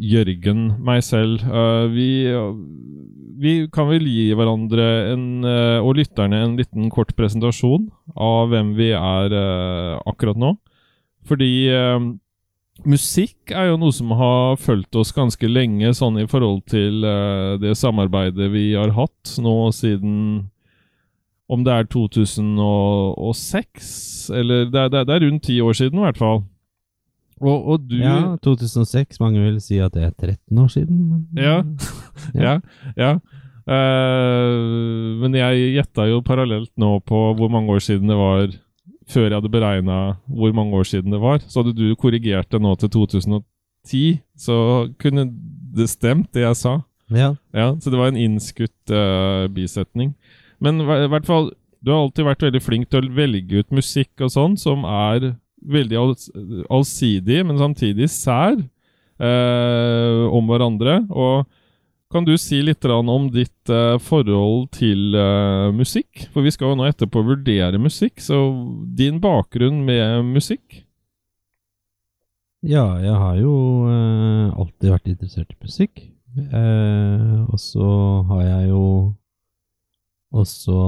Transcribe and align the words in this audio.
Jørgen, 0.00 0.64
meg 0.84 1.04
selv. 1.06 1.44
Eh, 1.44 1.86
vi, 1.92 2.08
vi 3.40 3.54
kan 3.72 3.88
vel 3.90 4.06
gi 4.08 4.30
hverandre 4.36 4.88
en, 5.12 5.44
eh, 5.46 5.78
og 5.82 5.96
lytterne 6.00 6.42
en 6.44 6.56
liten 6.58 6.90
kort 6.92 7.14
presentasjon 7.18 7.88
av 8.16 8.50
hvem 8.52 8.74
vi 8.78 8.90
er 8.96 9.36
akkurat 10.08 10.40
nå. 10.40 10.56
Fordi 11.28 11.52
musikk 12.88 13.52
er 13.52 13.68
jo 13.68 13.76
noe 13.78 13.92
som 13.92 14.10
har 14.16 14.56
fulgt 14.58 14.96
oss 14.96 15.12
ganske 15.12 15.46
lenge, 15.46 15.92
sånn 15.94 16.16
i 16.22 16.26
forhold 16.30 16.64
til 16.72 17.04
det 17.60 17.74
samarbeidet 17.76 18.48
vi 18.54 18.72
har 18.72 18.94
hatt 18.96 19.34
nå 19.44 19.68
siden 19.76 20.48
om 21.50 21.64
det 21.66 21.72
er 21.74 21.88
2006, 21.90 24.30
eller 24.38 24.68
det 24.70 24.80
er, 24.80 24.88
det 24.94 25.14
er 25.14 25.24
rundt 25.26 25.44
ti 25.48 25.56
år 25.60 25.74
siden 25.76 25.98
i 25.98 26.02
hvert 26.06 26.20
fall. 26.20 26.40
Og, 27.40 27.68
og, 27.72 27.84
du 27.88 27.96
Ja, 27.96 28.36
2006. 28.44 29.20
Mange 29.20 29.40
vil 29.40 29.60
si 29.64 29.80
at 29.80 29.94
det 29.96 30.04
er 30.04 30.12
13 30.12 30.58
år 30.60 30.72
siden. 30.72 31.28
Ja. 31.36 31.62
ja. 32.46 32.58
ja. 32.96 33.12
Uh, 33.70 35.20
men 35.20 35.36
jeg 35.36 35.70
gjetta 35.76 36.08
jo 36.10 36.24
parallelt 36.26 36.72
nå 36.80 36.96
på 37.06 37.20
hvor 37.38 37.52
mange 37.52 37.70
år 37.70 37.82
siden 37.84 38.10
det 38.10 38.16
var 38.18 38.50
før 39.10 39.26
jeg 39.26 39.36
hadde 39.36 39.52
beregna 39.52 39.98
hvor 40.26 40.52
mange 40.56 40.76
år 40.76 40.88
siden 40.88 41.14
det 41.14 41.20
var. 41.22 41.40
Så 41.46 41.62
hadde 41.62 41.76
du 41.78 41.96
korrigert 41.98 42.50
det 42.52 42.60
nå 42.62 42.74
til 42.80 42.92
2010, 42.96 44.20
så 44.38 44.56
kunne 45.00 45.28
det 45.76 45.88
stemt, 45.90 46.30
det 46.34 46.44
jeg 46.44 46.58
sa. 46.58 46.76
Ja. 47.10 47.34
ja 47.56 47.72
så 47.80 47.90
det 47.90 47.98
var 47.98 48.12
en 48.12 48.20
innskutt 48.20 48.94
uh, 48.94 49.46
bisetning. 49.54 50.14
Men 50.60 50.82
i 50.82 51.08
hvert 51.10 51.26
fall, 51.26 51.50
du 51.80 51.92
har 51.92 52.04
alltid 52.04 52.26
vært 52.26 52.44
veldig 52.44 52.62
flink 52.62 52.90
til 52.90 53.06
å 53.06 53.14
velge 53.16 53.62
ut 53.62 53.74
musikk 53.74 54.12
og 54.20 54.34
sånn 54.34 54.58
som 54.60 54.84
er 54.84 55.32
veldig 55.60 55.98
allsidig, 56.70 57.40
men 57.46 57.58
samtidig 57.60 58.10
sær 58.12 58.56
eh, 58.56 60.22
om 60.30 60.50
hverandre. 60.50 61.00
Og 61.10 61.48
kan 62.10 62.26
du 62.26 62.32
si 62.40 62.58
litt 62.64 62.84
om 62.90 63.28
ditt 63.30 63.70
eh, 63.70 63.96
forhold 64.02 64.70
til 64.74 65.14
eh, 65.14 65.70
musikk? 65.76 66.26
For 66.34 66.42
vi 66.42 66.50
skal 66.54 66.72
jo 66.72 66.80
nå 66.80 66.88
etterpå 66.90 67.22
vurdere 67.26 67.78
musikk, 67.78 68.18
så 68.24 68.40
din 68.98 69.20
bakgrunn 69.22 69.84
med 69.86 70.24
musikk? 70.32 70.82
Ja, 72.66 72.98
jeg 73.00 73.14
har 73.16 73.36
jo 73.40 73.54
eh, 73.88 74.48
alltid 74.52 74.90
vært 74.92 75.08
interessert 75.08 75.54
i 75.54 75.60
musikk. 75.64 76.02
Eh, 76.36 77.38
og 77.46 77.58
så 77.58 77.86
har 78.28 78.42
jeg 78.44 78.68
jo 78.70 78.84
også 80.30 80.80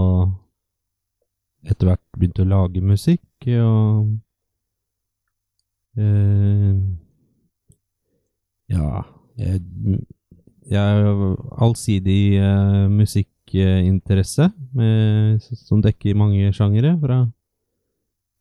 etter 1.66 1.88
hvert 1.88 2.04
begynt 2.18 2.42
å 2.42 2.50
lage 2.50 2.82
musikk. 2.84 3.24
Og 3.46 4.12
Uh, 5.92 6.78
ja 8.72 9.02
Jeg, 9.36 9.60
jeg 10.70 10.80
har 10.80 11.34
allsidig 11.60 12.40
uh, 12.40 12.88
musikkinteresse 12.88 14.48
som 15.66 15.82
dekker 15.84 16.16
mange 16.16 16.52
sjangere. 16.56 16.94
Fra, 17.02 17.18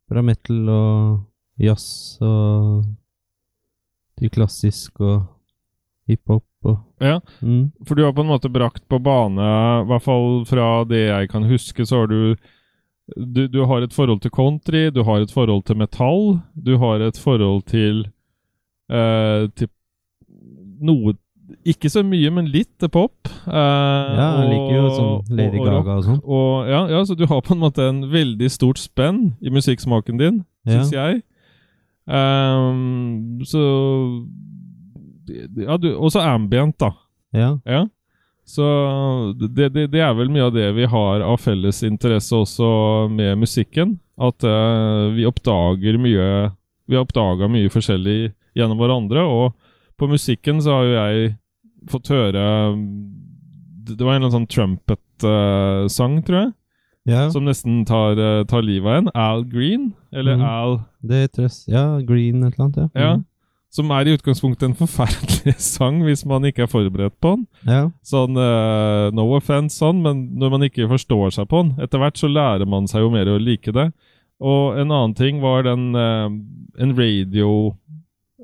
fra 0.08 0.24
metal 0.24 0.72
og 0.72 1.20
jazz 1.60 2.16
og 2.24 2.84
til 4.18 4.32
klassisk 4.32 5.00
og 5.02 5.22
hiphop. 6.08 6.46
Og, 6.62 6.78
ja, 7.02 7.18
mm. 7.42 7.72
for 7.86 7.98
du 7.98 8.04
har 8.04 8.14
på 8.14 8.22
en 8.22 8.30
måte 8.30 8.50
brakt 8.52 8.84
på 8.90 9.00
bane, 9.02 9.46
i 9.82 9.86
hvert 9.90 10.04
fall 10.04 10.44
fra 10.46 10.66
det 10.86 11.08
jeg 11.08 11.30
kan 11.32 11.46
huske, 11.48 11.86
så 11.86 12.04
har 12.04 12.12
du 12.12 12.36
du, 13.16 13.46
du, 13.48 13.64
har 13.66 13.82
et 13.84 13.94
forhold 13.94 14.22
til 14.24 14.32
country, 14.34 14.90
du 14.90 15.02
har 15.06 15.22
et 15.22 15.32
forhold 15.32 15.64
til 15.68 15.78
metall, 15.80 16.38
du 16.54 16.76
har 16.78 17.02
et 17.04 17.18
forhold 17.18 17.62
til 17.70 18.06
uh, 18.92 19.48
Til 19.56 19.68
noe 20.82 21.14
Ikke 21.68 21.90
så 21.92 22.02
mye, 22.06 22.30
men 22.32 22.48
litt 22.50 22.70
til 22.80 22.88
pop. 22.90 23.28
Uh, 23.44 23.52
ja, 23.54 24.28
jeg 24.40 24.48
liker 24.52 24.76
jo 24.76 24.86
sånn 24.96 25.36
Lady 25.36 25.60
og, 25.60 25.66
Gaga 25.68 25.96
og 25.98 26.06
sånn. 26.06 26.20
Og, 26.22 26.70
ja, 26.70 26.80
ja, 26.94 27.02
så 27.06 27.16
du 27.18 27.26
har 27.28 27.42
på 27.44 27.54
en 27.54 27.62
måte 27.62 27.84
en 27.90 28.00
veldig 28.12 28.48
stort 28.50 28.80
spenn 28.80 29.34
i 29.42 29.52
musikksmaken 29.52 30.22
din, 30.22 30.40
syns 30.68 30.94
ja. 30.94 31.10
jeg. 31.10 31.22
Um, 32.02 33.42
så 33.46 33.60
Ja, 35.54 35.76
du 35.78 35.92
Og 35.94 36.10
så 36.10 36.24
ambient, 36.24 36.80
da. 36.80 36.94
Ja. 37.36 37.52
ja. 37.68 37.84
Så 38.44 38.64
det, 39.38 39.68
det, 39.70 39.86
det, 39.92 40.00
er 40.02 40.14
vel 40.18 40.30
mye 40.32 40.48
av 40.48 40.54
det 40.54 40.66
vi 40.76 40.86
har 40.90 41.22
av 41.24 41.38
felles 41.40 41.82
interesse 41.86 42.34
også 42.36 42.68
med 43.12 43.38
musikken. 43.40 43.96
At 44.20 44.44
uh, 44.44 45.12
vi 45.14 45.26
oppdager 45.26 45.96
mye 45.98 46.26
Vi 46.86 46.96
har 46.98 47.06
oppdaga 47.06 47.48
mye 47.48 47.70
forskjellig 47.72 48.32
gjennom 48.58 48.80
hverandre. 48.82 49.22
Og 49.24 49.54
på 49.96 50.10
musikken 50.10 50.60
så 50.62 50.78
har 50.78 50.88
jo 50.88 50.98
jeg 50.98 51.30
fått 51.90 52.12
høre 52.12 52.42
Det 53.88 54.02
var 54.02 54.14
en 54.14 54.20
eller 54.20 54.28
annen 54.28 54.34
sånn 54.34 54.50
trumpet-sang, 54.50 56.18
uh, 56.20 56.26
tror 56.26 56.38
jeg. 56.40 56.52
Ja. 57.08 57.26
Som 57.34 57.48
nesten 57.48 57.82
tar, 57.86 58.18
uh, 58.18 58.44
tar 58.46 58.62
livet 58.62 58.90
av 58.90 59.00
en. 59.00 59.12
Al 59.18 59.46
Green. 59.50 59.92
Eller 60.14 60.38
mm. 60.38 60.46
Al 60.46 60.80
Det 61.02 61.24
er 61.30 61.48
Ja, 61.70 61.86
Green 62.06 62.42
et 62.44 62.54
eller 62.54 62.66
annet, 62.66 62.82
ja. 62.82 62.88
Ja. 62.94 63.12
Som 63.72 63.88
er 63.96 64.04
i 64.04 64.12
utgangspunktet 64.18 64.66
en 64.68 64.76
forferdelig 64.76 65.54
sang 65.74 66.02
hvis 66.04 66.26
man 66.28 66.44
ikke 66.44 66.66
er 66.66 66.70
forberedt 66.70 67.16
på 67.24 67.36
den. 67.38 67.44
Ja. 67.64 67.86
Sånn, 68.04 68.36
uh, 68.36 69.08
No 69.16 69.30
offense, 69.32 69.78
sånn, 69.80 70.02
men 70.04 70.26
når 70.40 70.52
man 70.52 70.66
ikke 70.66 70.90
forstår 70.90 71.32
seg 71.38 71.48
på 71.48 71.62
den 71.64 71.84
Etter 71.84 72.02
hvert 72.02 72.20
så 72.20 72.28
lærer 72.28 72.68
man 72.68 72.88
seg 72.90 73.06
jo 73.06 73.12
mer 73.14 73.30
å 73.32 73.38
like 73.40 73.72
det. 73.72 73.88
Og 74.42 74.76
en 74.76 74.90
annen 74.92 75.14
ting 75.16 75.40
var 75.40 75.64
den 75.64 75.94
uh, 75.96 76.28
En 76.82 76.92
radio 76.98 77.72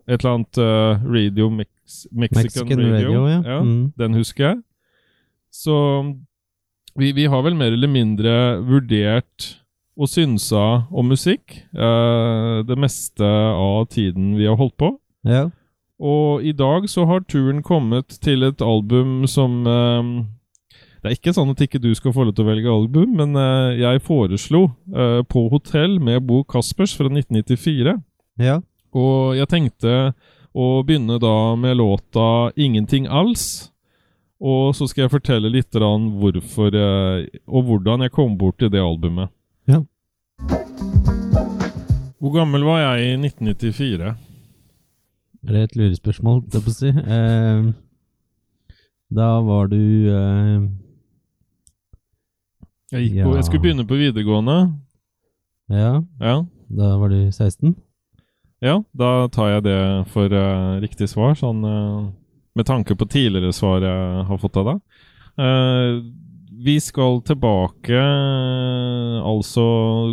Et 0.07 0.17
eller 0.17 0.31
annet 0.33 0.61
uh, 0.63 1.05
Radio 1.05 1.51
mix, 1.53 2.07
Mexican, 2.09 2.47
Mexican, 2.47 2.81
Radio. 2.87 2.95
radio 2.97 3.29
ja. 3.29 3.41
ja 3.45 3.59
mm. 3.67 3.83
Den 4.01 4.17
husker 4.17 4.47
jeg. 4.47 4.63
Så 5.53 5.77
vi, 6.99 7.13
vi, 7.17 7.27
har 7.29 7.45
vel 7.45 7.57
mer 7.57 7.75
eller 7.77 7.91
mindre 7.91 8.33
vurdert 8.65 9.51
og 9.99 10.09
synsa 10.09 10.89
om 10.95 11.09
musikk 11.11 11.57
det 11.73 12.77
meste 12.79 13.27
av 13.27 13.89
tiden 13.91 14.33
vi 14.39 14.47
har 14.47 14.59
holdt 14.59 14.77
på. 14.79 14.91
Ja. 15.27 15.49
Og 15.99 16.45
i 16.47 16.53
dag 16.55 16.87
så 16.91 17.05
har 17.11 17.27
turen 17.27 17.63
kommet 17.67 18.21
til 18.23 18.47
et 18.47 18.63
album 18.63 19.27
som 19.27 19.65
um, 19.67 20.11
Det 21.03 21.11
er 21.11 21.17
ikke 21.17 21.35
sånn 21.35 21.51
at 21.51 21.63
ikke 21.65 21.81
du 21.83 21.91
skal 21.99 22.15
få 22.15 22.29
lov 22.29 22.37
til 22.37 22.47
å 22.47 22.51
velge 22.53 22.71
album, 22.71 23.17
men 23.19 23.35
uh, 23.35 23.75
jeg 23.75 24.05
foreslo 24.07 24.69
uh, 24.95 25.25
På 25.27 25.49
hotell 25.51 25.99
med 25.99 26.23
Bo 26.27 26.45
Kaspers 26.47 26.95
fra 26.95 27.11
1994. 27.11 27.97
Ja. 28.39 28.61
Og 28.95 29.35
jeg 29.39 29.51
tenkte 29.51 30.13
å 30.55 30.69
begynne 30.87 31.19
da 31.23 31.55
med 31.59 31.77
låta 31.79 32.51
'Ingenting 32.55 33.11
Alls'. 33.11 33.71
Og 34.39 34.71
så 34.79 34.87
skal 34.87 35.05
jeg 35.05 35.17
fortelle 35.17 35.51
litt 35.51 35.75
om 35.75 36.13
hvorfor 36.23 36.71
uh, 36.71 37.27
og 37.51 37.67
hvordan 37.67 38.07
jeg 38.07 38.15
kom 38.15 38.39
bort 38.39 38.59
til 38.63 38.71
det 38.71 38.79
albumet. 38.79 39.35
Ja. 39.67 39.83
Hvor 42.19 42.35
gammel 42.35 42.63
var 42.67 42.81
jeg 42.83 43.11
i 43.11 43.17
1994? 43.19 44.15
Er 45.47 45.55
det 45.55 45.63
et 45.63 45.77
lurespørsmål, 45.79 46.43
det 46.51 46.63
på 46.65 46.73
å 46.73 46.75
si? 46.75 46.91
Eh, 46.91 47.69
da 49.15 49.29
var 49.47 49.71
du 49.71 49.79
eh, 50.11 50.65
jeg, 52.93 53.11
ja. 53.19 53.27
på, 53.27 53.37
jeg, 53.37 53.47
skulle 53.47 53.65
begynne 53.65 53.87
på 53.89 53.99
videregående. 54.01 54.59
Ja. 55.71 56.01
ja. 56.21 56.37
Da 56.69 56.95
var 57.01 57.13
du 57.13 57.21
16? 57.31 57.77
Ja, 58.65 58.81
da 58.97 59.29
tar 59.31 59.53
jeg 59.53 59.67
det 59.69 59.81
for 60.11 60.33
uh, 60.33 60.81
riktig 60.83 61.07
svar, 61.13 61.37
sånn 61.39 61.61
uh, 61.63 62.09
med 62.59 62.67
tanke 62.67 62.97
på 62.99 63.07
tidligere 63.07 63.55
svar 63.55 63.85
jeg 63.85 64.25
har 64.27 64.41
fått 64.43 64.59
av 64.59 64.73
deg. 64.73 64.81
Uh, 65.39 66.01
vi 66.59 66.75
skal 66.83 67.21
tilbake 67.23 68.01
altså 69.23 69.67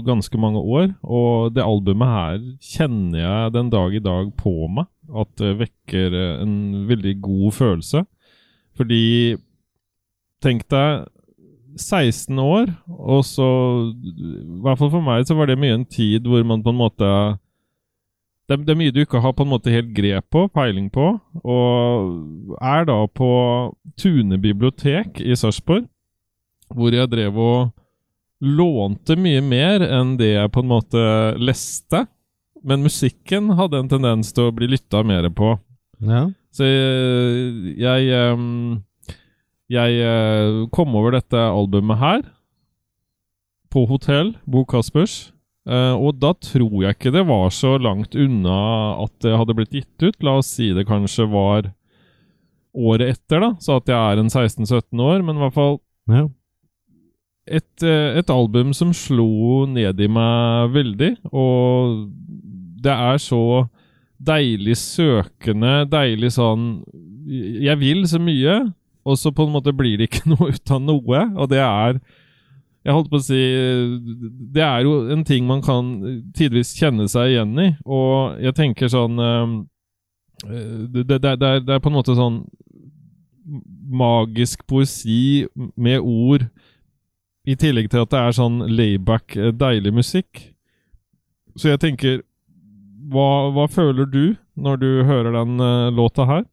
ganske 0.06 0.38
mange 0.38 0.62
år, 0.62 0.92
og 1.02 1.56
det 1.56 1.66
albumet 1.66 2.12
her 2.12 2.44
kjenner 2.62 3.24
jeg 3.24 3.56
den 3.56 3.72
dag 3.74 3.96
i 3.98 4.04
dag 4.04 4.30
på 4.38 4.54
meg 4.70 4.86
at 5.10 5.30
det 5.42 5.58
vekker 5.60 6.16
en 6.42 6.86
veldig 6.90 7.18
god 7.24 7.58
følelse. 7.60 8.06
Fordi 8.76 9.36
Tenk 10.46 10.68
deg 10.70 11.08
16 11.76 12.38
år, 12.40 12.70
og 12.88 13.24
så 13.28 13.48
I 13.92 14.62
hvert 14.64 14.80
fall 14.80 14.92
for 14.94 15.04
meg 15.04 15.26
så 15.28 15.36
var 15.36 15.50
det 15.50 15.58
mye 15.60 15.80
en 15.80 15.88
tid 15.90 16.28
hvor 16.30 16.46
man 16.48 16.64
på 16.64 16.72
en 16.72 16.80
måte 16.80 17.10
det, 18.46 18.60
det, 18.62 18.76
er 18.76 18.78
mye 18.78 18.94
du 18.94 19.02
ikke 19.02 19.24
har 19.24 19.34
på 19.34 19.42
en 19.42 19.50
måte 19.56 19.74
helt 19.74 19.90
grep 19.98 20.28
på, 20.30 20.44
peiling 20.54 20.92
på, 20.94 21.16
og 21.42 22.60
er 22.62 22.86
da 22.86 23.00
på 23.10 23.30
Tune 23.98 24.38
bibliotek 24.38 25.18
i 25.18 25.34
Sarpsborg, 25.34 25.88
hvor 26.70 26.94
jeg 26.94 27.10
drev 27.10 27.40
og 27.42 27.74
lånte 28.46 29.18
mye 29.18 29.42
mer 29.42 29.82
enn 29.88 30.14
det 30.20 30.36
jeg 30.36 30.54
på 30.54 30.62
en 30.62 30.70
måte 30.76 31.02
leste 31.42 32.04
men 32.66 32.84
musikken 32.86 33.54
hadde 33.60 33.80
en 33.80 33.92
tendens 33.92 34.34
til 34.36 34.50
å 34.50 34.56
bli 34.56 34.68
lytta 34.74 35.04
mer 35.06 35.30
på. 35.30 35.56
Ja. 36.02 36.26
Så 36.56 36.66
jeg 36.68 38.08
Jeg, 38.08 38.08
jeg 39.70 40.02
eh, 40.02 40.66
kom 40.76 40.96
over 40.98 41.16
dette 41.16 41.38
albumet 41.38 42.02
her 42.02 42.26
på 43.74 43.86
hotell, 43.90 44.36
Bo 44.48 44.64
Kaspers, 44.66 45.36
Eh, 45.66 45.96
og 45.98 46.20
da 46.22 46.30
tror 46.38 46.76
jeg 46.84 46.94
ikke 46.94 47.12
det 47.16 47.24
var 47.26 47.50
så 47.54 47.74
langt 47.82 48.14
unna 48.14 48.58
at 49.02 49.14
det 49.26 49.34
hadde 49.34 49.56
blitt 49.58 49.74
gitt 49.74 50.04
ut. 50.06 50.18
La 50.26 50.38
oss 50.38 50.52
si 50.60 50.70
det 50.78 50.86
kanskje 50.86 51.26
var 51.32 51.72
året 52.76 53.16
etter, 53.16 53.42
da, 53.42 53.52
så 53.64 53.80
at 53.80 53.90
jeg 53.90 53.98
er 53.98 54.22
en 54.22 54.30
16-17 54.30 55.02
år, 55.02 55.24
men 55.26 55.38
i 55.38 55.46
hvert 55.46 55.56
fall 55.56 55.78
Ja. 56.12 56.28
et, 57.48 57.84
eh, 57.84 58.18
et 58.20 58.30
album 58.30 58.74
som 58.74 58.92
slo 58.94 59.66
ned 59.66 60.00
i 60.00 60.08
meg 60.08 60.74
veldig, 60.76 61.12
og 61.32 62.12
det 62.86 62.94
er 62.94 63.22
så 63.22 63.44
deilig 64.16 64.78
søkende, 64.80 65.84
deilig 65.92 66.32
sånn 66.38 66.70
Jeg 67.28 67.76
vil 67.82 68.06
så 68.08 68.20
mye, 68.22 68.60
og 69.06 69.18
så 69.20 69.34
på 69.36 69.46
en 69.46 69.56
måte 69.58 69.74
blir 69.76 69.98
det 70.00 70.10
ikke 70.10 70.30
noe 70.34 70.54
ut 70.54 70.72
av 70.72 70.84
noe, 70.84 71.26
og 71.36 71.52
det 71.52 71.64
er 71.64 72.00
jeg 72.86 72.94
holdt 72.94 73.10
på 73.10 73.18
å 73.18 73.26
si 73.26 73.40
Det 74.54 74.62
er 74.62 74.86
jo 74.86 75.00
en 75.14 75.24
ting 75.26 75.48
man 75.50 75.64
kan 75.66 75.96
tidvis 76.38 76.76
kjenne 76.78 77.08
seg 77.10 77.34
igjen 77.34 77.56
i, 77.58 77.72
og 77.82 78.38
jeg 78.44 78.58
tenker 78.60 78.92
sånn 78.94 79.18
eh, 79.22 79.56
det, 80.46 81.08
det, 81.10 81.20
det, 81.24 81.32
er, 81.34 81.64
det 81.66 81.74
er 81.74 81.82
på 81.82 81.90
en 81.90 81.98
måte 81.98 82.16
sånn 82.18 82.44
magisk 83.86 84.66
poesi 84.68 85.46
med 85.78 86.02
ord, 86.02 86.48
i 87.46 87.54
tillegg 87.62 87.92
til 87.94 88.02
at 88.02 88.12
det 88.12 88.22
er 88.22 88.38
sånn 88.38 88.62
layback, 88.74 89.36
eh, 89.38 89.54
deilig 89.54 89.94
musikk. 89.94 90.42
Så 91.56 91.70
jeg 91.70 91.82
tenker 91.84 92.24
Hva, 93.12 93.28
hva 93.54 93.66
føler 93.70 94.08
du 94.10 94.36
når 94.56 94.78
du 94.82 94.90
hører 95.06 95.32
den 95.36 95.60
uh, 95.62 95.92
låta 95.94 96.26
her? 96.30 96.44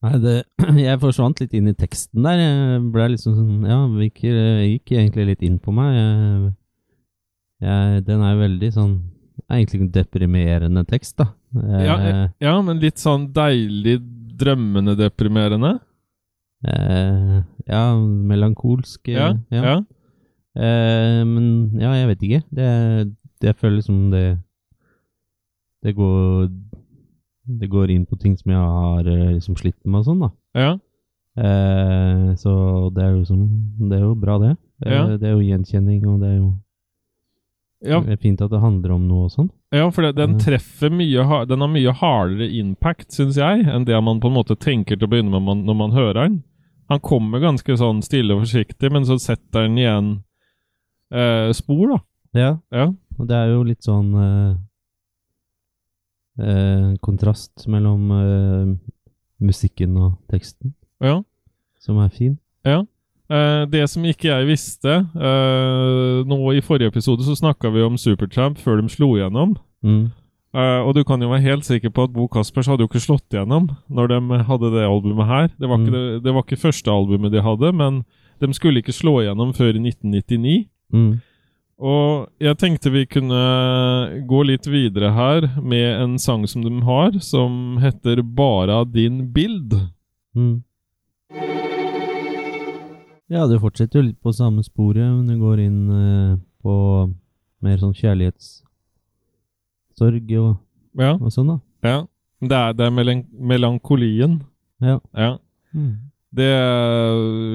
Nei, 0.00 0.16
det, 0.22 0.34
jeg 0.80 1.00
forsvant 1.02 1.40
litt 1.42 1.54
inn 1.56 1.68
i 1.70 1.76
teksten 1.76 2.24
der. 2.24 2.40
Jeg 2.40 2.80
ble 2.94 3.08
liksom 3.14 3.34
sånn 3.36 3.66
Ja, 3.68 3.82
gikk, 4.00 4.22
gikk 4.24 4.94
egentlig 4.96 5.26
litt 5.34 5.44
inn 5.46 5.58
på 5.60 5.74
meg. 5.76 5.92
Jeg, 5.98 6.52
jeg, 7.66 8.04
den 8.08 8.24
er 8.24 8.38
veldig 8.40 8.70
sånn 8.76 8.94
Egentlig 9.50 9.80
en 9.82 9.92
deprimerende 9.94 10.82
tekst, 10.86 11.16
da. 11.18 11.30
Ja, 11.56 11.94
Eh, 11.98 12.26
ja, 12.44 12.52
men 12.62 12.78
litt 12.78 13.00
sånn 13.02 13.24
deilig, 13.34 13.96
drømmende 14.38 14.92
deprimerende. 14.98 15.72
eh, 16.62 17.40
ja, 17.66 17.80
melankolsk. 17.98 19.08
Ja. 19.10 19.32
Ja, 19.50 19.62
ja. 19.64 19.74
Eh, 20.54 21.22
men 21.26 21.48
ja, 21.80 21.90
jeg 21.98 22.10
vet 22.12 22.22
ikke. 22.28 22.40
Det 22.60 22.68
jeg 23.48 23.56
føler 23.56 23.76
liksom 23.80 24.10
det 24.12 24.38
Det 25.82 25.94
går 25.96 26.48
Det 27.60 27.68
går 27.72 27.90
inn 27.90 28.06
på 28.06 28.18
ting 28.20 28.36
som 28.36 28.52
jeg 28.52 28.60
har 28.60 29.06
eh, 29.08 29.32
liksom 29.34 29.56
slitt 29.56 29.78
med 29.84 30.00
og 30.02 30.04
sånn, 30.06 30.20
da. 30.20 30.30
ja. 30.54 30.72
Eh, 31.40 32.34
så 32.36 32.52
det 32.94 33.04
er 33.04 33.12
jo 33.14 33.24
som 33.24 33.44
Det 33.88 33.96
er 33.96 34.02
jo 34.04 34.14
bra, 34.18 34.38
det. 34.42 34.56
Det, 34.82 34.90
Ja. 34.92 35.06
det 35.16 35.28
er 35.28 35.32
jo 35.36 35.46
gjenkjenning, 35.46 36.02
og 36.08 36.20
det 36.20 36.28
er 36.28 36.36
jo 36.40 36.50
Ja, 37.82 38.00
det 38.04 38.12
er 38.12 38.20
fint 38.20 38.40
at 38.44 38.50
det 38.50 38.60
handler 38.60 38.92
om 38.92 39.06
noe 39.08 39.24
og 39.24 39.30
sånn. 39.32 39.48
ja 39.72 39.86
for 39.90 40.02
det, 40.02 40.16
den 40.16 40.38
treffer 40.38 40.90
mye 40.92 41.46
Den 41.46 41.60
har 41.64 41.68
mye 41.72 41.92
hardere 41.96 42.48
impact, 42.60 43.10
syns 43.12 43.36
jeg, 43.40 43.64
enn 43.66 43.84
det 43.86 43.96
man 44.04 44.20
på 44.20 44.28
en 44.28 44.34
måte 44.36 44.56
tenker 44.58 44.98
til 44.98 45.06
å 45.06 45.10
begynne 45.10 45.30
med 45.30 45.42
man, 45.42 45.64
når 45.64 45.74
man 45.78 45.92
hører 45.92 46.14
den. 46.28 46.42
Han 46.90 47.00
kommer 47.00 47.38
ganske 47.40 47.76
sånn 47.78 48.02
stille 48.02 48.34
og 48.34 48.42
forsiktig, 48.44 48.90
men 48.92 49.04
så 49.06 49.16
setter 49.18 49.62
han 49.62 49.78
igjen 49.78 50.10
eh, 51.12 51.52
spor, 51.52 51.86
da. 51.94 51.98
Ja, 52.34 52.58
Ja. 52.70 52.92
Og 53.18 53.26
det 53.28 53.36
er 53.36 53.50
jo 53.52 53.62
litt 53.66 53.82
sånn 53.84 54.10
eh, 54.14 54.52
eh, 56.40 56.86
kontrast 57.04 57.66
mellom 57.70 58.10
eh, 58.16 58.70
musikken 59.44 59.96
og 60.00 60.14
teksten, 60.30 60.74
ja. 61.02 61.18
som 61.80 61.98
er 62.02 62.08
fin. 62.14 62.38
Ja. 62.66 62.82
Eh, 63.30 63.64
det 63.70 63.84
som 63.88 64.04
ikke 64.04 64.26
jeg 64.26 64.46
visste 64.48 64.90
eh, 65.14 66.16
Nå 66.26 66.36
I 66.56 66.62
forrige 66.66 66.90
episode 66.90 67.22
så 67.22 67.36
snakka 67.38 67.70
vi 67.70 67.84
om 67.86 67.94
Supertramp 67.96 68.58
før 68.58 68.80
de 68.82 68.90
slo 68.90 69.12
igjennom. 69.16 69.52
Mm. 69.86 70.08
Eh, 70.50 70.80
og 70.82 70.96
du 70.96 71.04
kan 71.06 71.22
jo 71.22 71.28
være 71.30 71.44
helt 71.46 71.64
sikker 71.68 71.92
på 71.94 72.08
at 72.08 72.12
Bo 72.16 72.26
Kaspers 72.28 72.66
hadde 72.66 72.82
jo 72.82 72.90
ikke 72.90 73.04
slått 73.04 73.30
igjennom 73.30 73.68
når 73.88 74.10
de 74.10 74.40
hadde 74.48 74.72
det 74.74 74.82
albumet 74.88 75.28
her. 75.30 75.48
Det 75.60 75.68
var, 75.70 75.78
ikke, 75.78 75.92
Mm. 75.94 75.94
det, 75.94 76.22
det 76.26 76.34
var 76.34 76.42
ikke 76.44 76.58
første 76.66 76.90
albumet 76.90 77.32
de 77.32 77.40
hadde, 77.46 77.70
men 77.72 78.02
de 78.42 78.50
skulle 78.56 78.82
ikke 78.82 78.96
slå 78.96 79.20
igjennom 79.22 79.54
før 79.54 79.76
i 79.78 79.82
1999. 79.92 80.56
Mm. 80.92 81.20
Og 81.80 82.28
jeg 82.42 82.58
tenkte 82.60 82.90
vi 82.92 83.06
kunne 83.08 83.40
gå 84.28 84.42
litt 84.44 84.66
videre 84.68 85.12
her 85.16 85.46
med 85.64 85.86
en 86.02 86.18
sang 86.20 86.42
som 86.48 86.62
de 86.66 86.74
har, 86.84 87.16
som 87.24 87.78
heter 87.80 88.20
'Bara 88.22 88.84
din 88.84 89.32
bild'. 89.32 89.88
Mm. 90.36 90.62
Ja, 93.30 93.46
det 93.46 93.60
fortsetter 93.62 94.00
jo 94.00 94.06
litt 94.08 94.18
på 94.20 94.32
samme 94.34 94.62
sporet, 94.66 95.06
men 95.06 95.26
det 95.26 95.38
går 95.38 95.60
inn 95.62 95.90
eh, 95.90 96.36
på 96.62 96.74
mer 97.62 97.76
sånn 97.78 97.94
kjærlighetssorg 97.94 100.32
og, 100.40 100.56
Ja. 100.98 101.12
og 101.14 101.30
sånn, 101.32 101.46
da. 101.46 101.60
ja. 101.88 102.06
Det 102.42 102.52
er, 102.56 102.72
det 102.72 102.86
er 102.86 102.90
melankolien. 102.90 104.42
Ja. 104.80 104.98
Ja. 105.14 105.36
Mm. 105.74 106.09
Det 106.30 106.50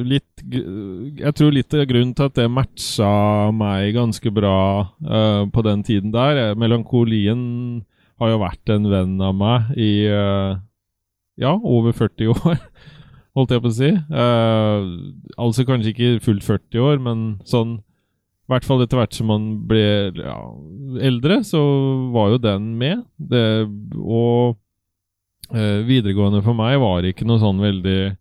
litt 0.04 0.44
Jeg 0.46 1.32
tror 1.38 1.54
litt 1.56 1.74
av 1.74 1.86
grunnen 1.88 2.12
til 2.16 2.28
at 2.28 2.36
det 2.36 2.50
matcha 2.52 3.12
meg 3.56 3.94
ganske 3.96 4.32
bra 4.36 4.58
uh, 4.84 5.44
på 5.48 5.64
den 5.66 5.84
tiden 5.88 6.12
der. 6.14 6.54
Melankolien 6.60 7.86
har 8.20 8.32
jo 8.32 8.42
vært 8.44 8.72
en 8.72 8.90
venn 8.92 9.16
av 9.24 9.36
meg 9.36 9.72
i 9.80 9.92
uh, 10.12 10.60
ja, 11.40 11.56
over 11.56 11.96
40 11.96 12.32
år, 12.36 12.60
holdt 13.36 13.56
jeg 13.56 13.64
på 13.64 13.72
å 13.72 13.78
si. 13.78 13.92
Uh, 14.12 15.34
altså 15.40 15.66
kanskje 15.68 15.94
ikke 15.94 16.12
fullt 16.28 16.46
40 16.48 16.86
år, 16.86 17.02
men 17.04 17.26
sånn 17.48 17.78
I 17.80 18.54
hvert 18.54 18.68
fall 18.68 18.84
etter 18.84 19.00
hvert 19.00 19.16
som 19.18 19.32
man 19.32 19.48
ble 19.72 19.88
ja, 20.20 20.38
eldre, 21.10 21.42
så 21.48 21.64
var 22.14 22.36
jo 22.36 22.44
den 22.44 22.76
med. 22.78 23.02
Det, 23.18 23.42
og 23.98 24.60
eh, 25.50 25.82
videregående 25.88 26.44
for 26.46 26.54
meg 26.54 26.78
var 26.84 27.08
ikke 27.10 27.26
noe 27.26 27.42
sånn 27.42 27.64
veldig 27.64 28.14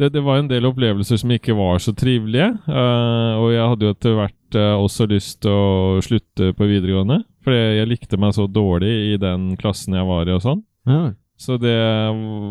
det, 0.00 0.10
det 0.12 0.22
var 0.24 0.40
en 0.40 0.50
del 0.50 0.66
opplevelser 0.68 1.20
som 1.20 1.32
ikke 1.32 1.56
var 1.56 1.80
så 1.82 1.94
trivelige. 1.96 2.50
Uh, 2.68 3.40
og 3.40 3.48
jeg 3.54 3.70
hadde 3.70 3.86
jo 3.86 3.94
etter 3.94 4.18
hvert 4.18 4.58
uh, 4.58 4.74
også 4.82 5.06
lyst 5.10 5.40
til 5.44 5.54
å 5.54 6.02
slutte 6.04 6.50
på 6.56 6.68
videregående. 6.68 7.22
For 7.46 7.54
jeg 7.54 7.88
likte 7.88 8.18
meg 8.20 8.34
så 8.36 8.48
dårlig 8.50 8.92
i 9.14 9.16
den 9.22 9.54
klassen 9.60 9.96
jeg 9.96 10.08
var 10.08 10.28
i 10.28 10.34
og 10.34 10.42
sånn. 10.44 10.62
Ja. 10.88 11.14
Så 11.36 11.58
det 11.60 11.76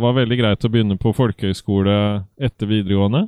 var 0.02 0.18
veldig 0.18 0.38
greit 0.40 0.66
å 0.66 0.70
begynne 0.72 0.98
på 1.02 1.14
folkehøyskole 1.18 1.96
etter 2.38 2.70
videregående. 2.70 3.26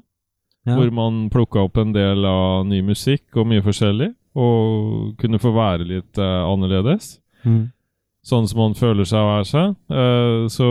Ja. 0.67 0.75
Hvor 0.75 0.91
man 0.93 1.27
plukka 1.33 1.63
opp 1.65 1.79
en 1.81 1.93
del 1.95 2.25
av 2.27 2.65
ny 2.67 2.81
musikk 2.86 3.38
og 3.38 3.50
mye 3.51 3.65
forskjellig. 3.65 4.12
Og 4.38 5.15
kunne 5.17 5.41
få 5.41 5.53
være 5.55 5.88
litt 5.88 6.21
uh, 6.21 6.45
annerledes 6.50 7.17
Mm. 7.45 7.69
Sånn 8.27 8.48
som 8.51 8.60
han 8.65 8.74
føler 8.75 9.07
seg 9.07 9.24
å 9.24 9.27
være 9.29 9.48
seg. 9.48 9.75
Uh, 9.88 10.48
så 10.51 10.65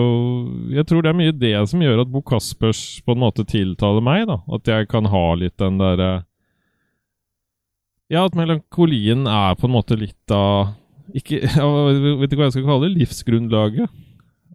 jeg 0.76 0.84
tror 0.90 1.02
det 1.06 1.10
er 1.14 1.16
mye 1.20 1.32
det 1.40 1.54
som 1.70 1.80
gjør 1.80 2.02
at 2.02 2.10
Bo 2.12 2.20
Kaspers 2.26 2.82
på 3.06 3.14
en 3.16 3.22
måte 3.22 3.46
tiltaler 3.48 4.04
meg. 4.04 4.26
da 4.28 4.36
At 4.52 4.68
jeg 4.68 4.88
kan 4.92 5.08
ha 5.08 5.22
litt 5.40 5.56
den 5.62 5.78
derre 5.80 6.10
Ja, 8.12 8.24
at 8.28 8.36
melankolien 8.38 9.24
er 9.26 9.56
på 9.58 9.66
en 9.66 9.74
måte 9.74 9.96
litt 9.98 10.30
av 10.34 10.74
ikke, 11.16 11.40
Jeg 11.56 12.18
vet 12.20 12.32
ikke 12.32 12.40
hva 12.42 12.48
jeg 12.50 12.56
skal 12.58 12.66
kalle 12.68 12.88
det. 12.88 12.96
Livsgrunnlaget. 13.00 13.88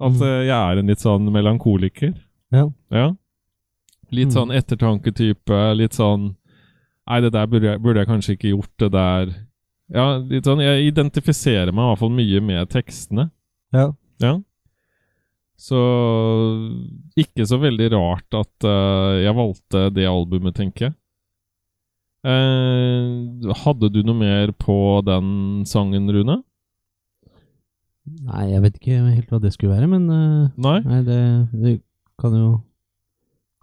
At 0.02 0.14
Mm. 0.18 0.22
eh, 0.28 0.44
jeg 0.48 0.58
er 0.58 0.80
en 0.82 0.88
litt 0.92 1.00
sånn 1.04 1.28
melankoliker. 1.32 2.14
Ja. 2.52 2.66
Ja. 2.92 3.08
Litt 4.12 4.30
Mm. 4.32 4.36
sånn 4.36 4.52
ettertanketype. 4.56 5.60
Litt 5.78 5.94
sånn 5.98 6.36
Nei, 7.10 7.20
det 7.20 7.32
der 7.34 7.48
burde 7.50 7.66
jeg, 7.68 7.82
burde 7.82 8.00
jeg 8.00 8.08
kanskje 8.08 8.34
ikke 8.38 8.52
gjort. 8.54 8.70
Det 8.80 8.92
der 8.94 9.32
Ja, 9.92 10.06
litt 10.24 10.48
sånn 10.48 10.62
Jeg 10.64 10.88
identifiserer 10.88 11.74
meg 11.76 11.84
i 11.84 11.90
hvert 11.90 12.02
fall 12.04 12.16
mye 12.16 12.46
med 12.52 12.72
tekstene. 12.72 13.30
ja. 13.76 13.92
Ja. 14.22 14.36
Så 15.62 15.78
ikke 17.20 17.46
så 17.46 17.60
veldig 17.62 17.92
rart 17.94 18.34
at 18.34 18.66
uh, 18.66 19.18
jeg 19.22 19.34
valgte 19.38 19.84
det 19.94 20.08
albumet, 20.10 20.56
tenker 20.58 20.88
jeg. 20.88 20.96
Uh, 22.26 23.52
hadde 23.64 23.92
du 23.94 24.00
noe 24.06 24.18
mer 24.18 24.54
på 24.58 24.76
den 25.06 25.62
sangen, 25.70 26.10
Rune? 26.14 26.40
Nei, 28.26 28.48
jeg 28.56 28.64
vet 28.64 28.80
ikke 28.80 28.98
helt 29.06 29.30
hva 29.30 29.42
det 29.42 29.54
skulle 29.54 29.76
være, 29.76 29.90
men 29.92 30.10
uh, 30.10 30.50
Nei? 30.66 30.80
Nei, 30.86 31.00
det, 31.06 31.22
vi 31.54 31.76
kan 32.22 32.34
jo 32.38 32.50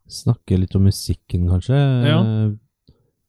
snakke 0.07 0.59
litt 0.63 0.79
om 0.79 0.87
musikken, 0.87 1.49
kanskje. 1.51 1.83
Ja. 2.07 2.23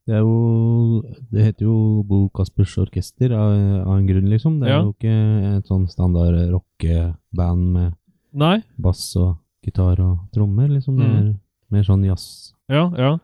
Det 0.09 0.15
er 0.17 0.23
jo 0.25 1.03
Det 1.29 1.43
heter 1.45 1.65
jo 1.67 1.75
Bo 2.09 2.23
Kaspers 2.33 2.73
Orkester 2.81 3.29
av, 3.37 3.51
av 3.85 3.93
en 3.99 4.07
grunn, 4.09 4.29
liksom. 4.31 4.59
Det 4.59 4.67
er 4.69 4.73
Ja. 4.73 4.81
jo 4.81 4.93
ikke 4.95 5.57
et 5.59 5.67
sånn 5.69 5.85
standard 5.87 6.33
rockeband 6.49 7.73
med 7.75 7.93
Nei? 8.33 8.63
bass 8.79 9.15
og 9.21 9.37
gitar 9.65 9.99
og 10.01 10.17
trommer, 10.33 10.67
liksom. 10.67 10.97
Det 10.97 11.05
Mm. 11.05 11.17
er 11.29 11.35
mer 11.71 11.83
sånn 11.83 12.05
jazz, 12.05 12.53
Ja, 12.69 12.89
ja. 12.97 13.19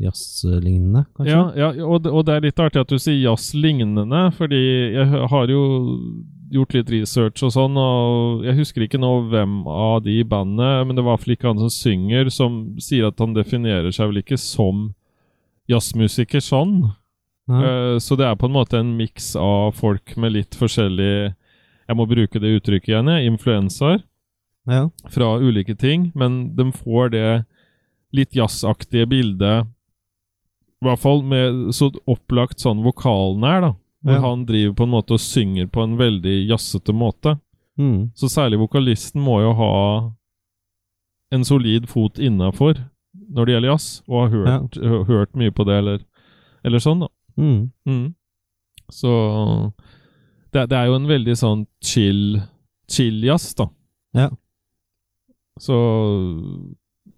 jazzlignende, 0.00 1.04
kanskje. 1.16 1.34
Ja, 1.56 1.72
ja 1.76 1.84
og, 1.86 2.02
det, 2.02 2.12
og 2.12 2.24
det 2.26 2.34
er 2.36 2.40
litt 2.46 2.60
artig 2.60 2.80
at 2.80 2.88
du 2.88 2.96
sier 2.98 3.20
jazz-lignende, 3.30 4.32
fordi 4.36 4.60
jeg 4.94 5.06
har 5.30 5.46
jo 5.48 5.62
gjort 6.52 6.74
litt 6.76 6.90
research 6.90 7.42
og 7.42 7.50
sånn, 7.52 7.76
og 7.76 8.44
jeg 8.46 8.56
husker 8.56 8.82
ikke 8.86 9.00
nå 9.00 9.28
hvem 9.30 9.66
av 9.66 10.02
de 10.04 10.20
i 10.20 10.24
bandet, 10.24 10.86
men 10.86 10.94
det 10.96 11.04
var 11.04 11.14
i 11.14 11.16
hvert 11.16 11.24
fall 11.24 11.36
ikke 11.36 11.50
han 11.52 11.58
som 11.58 11.72
synger, 11.74 12.30
som 12.30 12.76
sier 12.78 13.08
at 13.08 13.18
han 13.18 13.34
definerer 13.34 13.92
seg 13.92 14.08
vel 14.12 14.22
ikke 14.22 14.38
som 14.38 14.94
jazzmusiker 15.68 16.40
sånn. 16.44 16.92
Mm. 17.48 17.62
Uh, 17.62 17.96
så 18.02 18.16
det 18.18 18.26
er 18.26 18.34
på 18.38 18.48
en 18.48 18.56
måte 18.56 18.78
en 18.80 18.96
miks 18.98 19.34
av 19.38 19.72
folk 19.78 20.16
med 20.18 20.32
litt 20.34 20.56
forskjellig 20.58 21.34
Jeg 21.86 21.94
må 21.94 22.06
bruke 22.10 22.40
det 22.42 22.50
uttrykket 22.58 22.88
igjen, 22.90 23.06
jeg. 23.12 23.26
Influensaer 23.30 24.00
Ja. 24.66 24.88
fra 25.08 25.36
ulike 25.38 25.76
ting, 25.78 26.10
men 26.16 26.56
de 26.56 26.72
får 26.72 27.10
det 27.12 27.44
litt 28.12 28.34
jazzaktige 28.34 29.06
bildet 29.06 29.68
I 30.82 30.84
hvert 30.88 30.98
fall 30.98 31.22
med 31.22 31.70
så 31.72 31.92
opplagt 32.10 32.58
sånn 32.58 32.82
vokalen 32.82 33.44
er, 33.46 33.60
da. 33.60 33.72
Hvor 34.02 34.14
Ja. 34.14 34.20
han 34.26 34.44
driver 34.46 34.74
på 34.74 34.82
en 34.82 34.90
måte 34.90 35.14
og 35.14 35.20
synger 35.20 35.66
på 35.70 35.82
en 35.84 35.96
veldig 35.96 36.48
jazzete 36.48 36.92
måte. 36.92 37.38
Mm. 37.78 38.10
Så 38.14 38.26
særlig 38.28 38.58
vokalisten 38.58 39.22
må 39.22 39.40
jo 39.42 39.52
ha 39.54 40.12
en 41.32 41.44
solid 41.44 41.88
fot 41.88 42.18
innafor 42.18 42.74
når 43.28 43.46
det 43.46 43.56
gjelder 43.56 43.72
jazz, 43.72 44.02
og 44.08 44.20
har 44.20 44.34
hørt, 44.34 44.76
ja. 44.78 45.02
hørt 45.08 45.32
mye 45.38 45.54
på 45.54 45.66
det, 45.68 45.78
eller, 45.82 46.04
eller 46.64 46.82
sånn, 46.82 47.04
da. 47.04 47.10
Mm. 47.36 47.70
Mm. 47.88 48.06
Så 48.92 49.12
det, 50.54 50.68
det 50.70 50.78
er 50.78 50.90
jo 50.90 50.98
en 51.00 51.08
veldig 51.10 51.34
sånn 51.36 51.64
chill 51.84 52.38
chill 52.90 53.24
jazz, 53.24 53.54
da. 53.58 53.68
Ja. 54.16 54.30
Så 55.60 55.76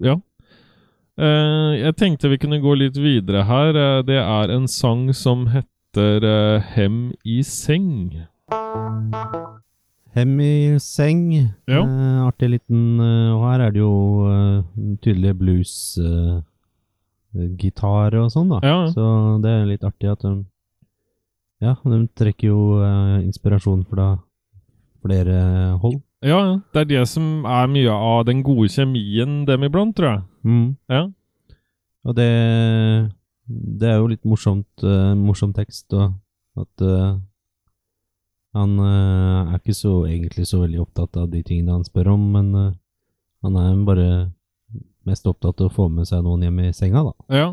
ja. 0.03 0.17
Uh, 1.19 1.75
jeg 1.75 1.97
tenkte 1.99 2.31
vi 2.31 2.39
kunne 2.39 2.61
gå 2.63 2.77
litt 2.79 2.99
videre 3.01 3.45
her. 3.49 3.75
Uh, 3.75 4.03
det 4.07 4.21
er 4.23 4.55
en 4.55 4.69
sang 4.71 5.09
som 5.17 5.49
heter 5.53 6.25
uh, 6.25 6.63
Hem 6.75 7.09
i 7.27 7.41
seng. 7.43 8.15
Hem 10.19 10.41
i 10.43 10.79
seng. 10.83 11.33
Ja. 11.71 11.83
Eh, 11.85 12.21
artig 12.27 12.49
liten 12.57 12.99
eh, 12.99 13.31
Og 13.37 13.43
her 13.47 13.61
er 13.69 13.71
det 13.75 13.81
jo 13.85 13.95
uh, 14.27 14.59
tydelig 15.05 15.39
blues-gitar 15.39 16.19
og 18.19 18.27
sånn, 18.35 18.51
da. 18.51 18.59
Ja. 18.67 18.91
Så 18.91 19.05
det 19.45 19.51
er 19.55 19.71
litt 19.71 19.85
artig 19.87 20.09
at 20.11 20.21
de 20.27 20.33
Ja, 21.63 21.73
de 21.83 22.07
trekker 22.19 22.47
jo 22.51 22.83
uh, 22.83 23.23
inspirasjon 23.23 23.83
fra 23.87 24.19
flere 25.07 25.39
hold. 25.83 26.03
Ja, 26.25 26.39
ja. 26.43 26.55
det 26.75 26.81
er 26.81 26.89
det 26.91 27.05
som 27.11 27.45
er 27.47 27.69
mye 27.71 27.95
av 27.95 28.25
den 28.27 28.43
gode 28.47 28.67
kjemien 28.73 29.45
dem 29.47 29.67
iblant, 29.67 29.95
tror 29.97 30.09
jeg. 30.11 30.23
Mm. 30.43 30.77
Ja. 30.91 31.05
Og 32.09 32.17
det 32.19 32.33
Det 33.49 33.89
er 33.89 33.97
jo 33.97 34.09
litt 34.11 34.25
morsomt, 34.29 34.83
eh, 34.85 35.15
morsom 35.17 35.55
tekst, 35.57 35.87
og 35.95 36.13
at 36.61 36.83
eh, 36.85 37.17
han 38.55 38.79
eh, 38.81 39.53
er 39.55 39.59
ikke 39.61 39.75
så 39.77 40.07
egentlig 40.09 40.47
så 40.49 40.61
veldig 40.65 40.81
opptatt 40.81 41.17
av 41.21 41.29
de 41.31 41.43
tingene 41.43 41.73
han 41.77 41.85
spør 41.85 42.09
om, 42.15 42.27
men 42.33 42.55
eh, 42.55 42.73
han 43.45 43.57
er 43.57 43.85
bare 43.87 44.09
mest 45.09 45.27
opptatt 45.27 45.61
av 45.61 45.71
å 45.71 45.75
få 45.75 45.89
med 45.91 46.09
seg 46.09 46.23
noen 46.25 46.43
hjem 46.47 46.61
i 46.67 46.73
senga, 46.77 47.05
da. 47.05 47.15
ja. 47.35 47.49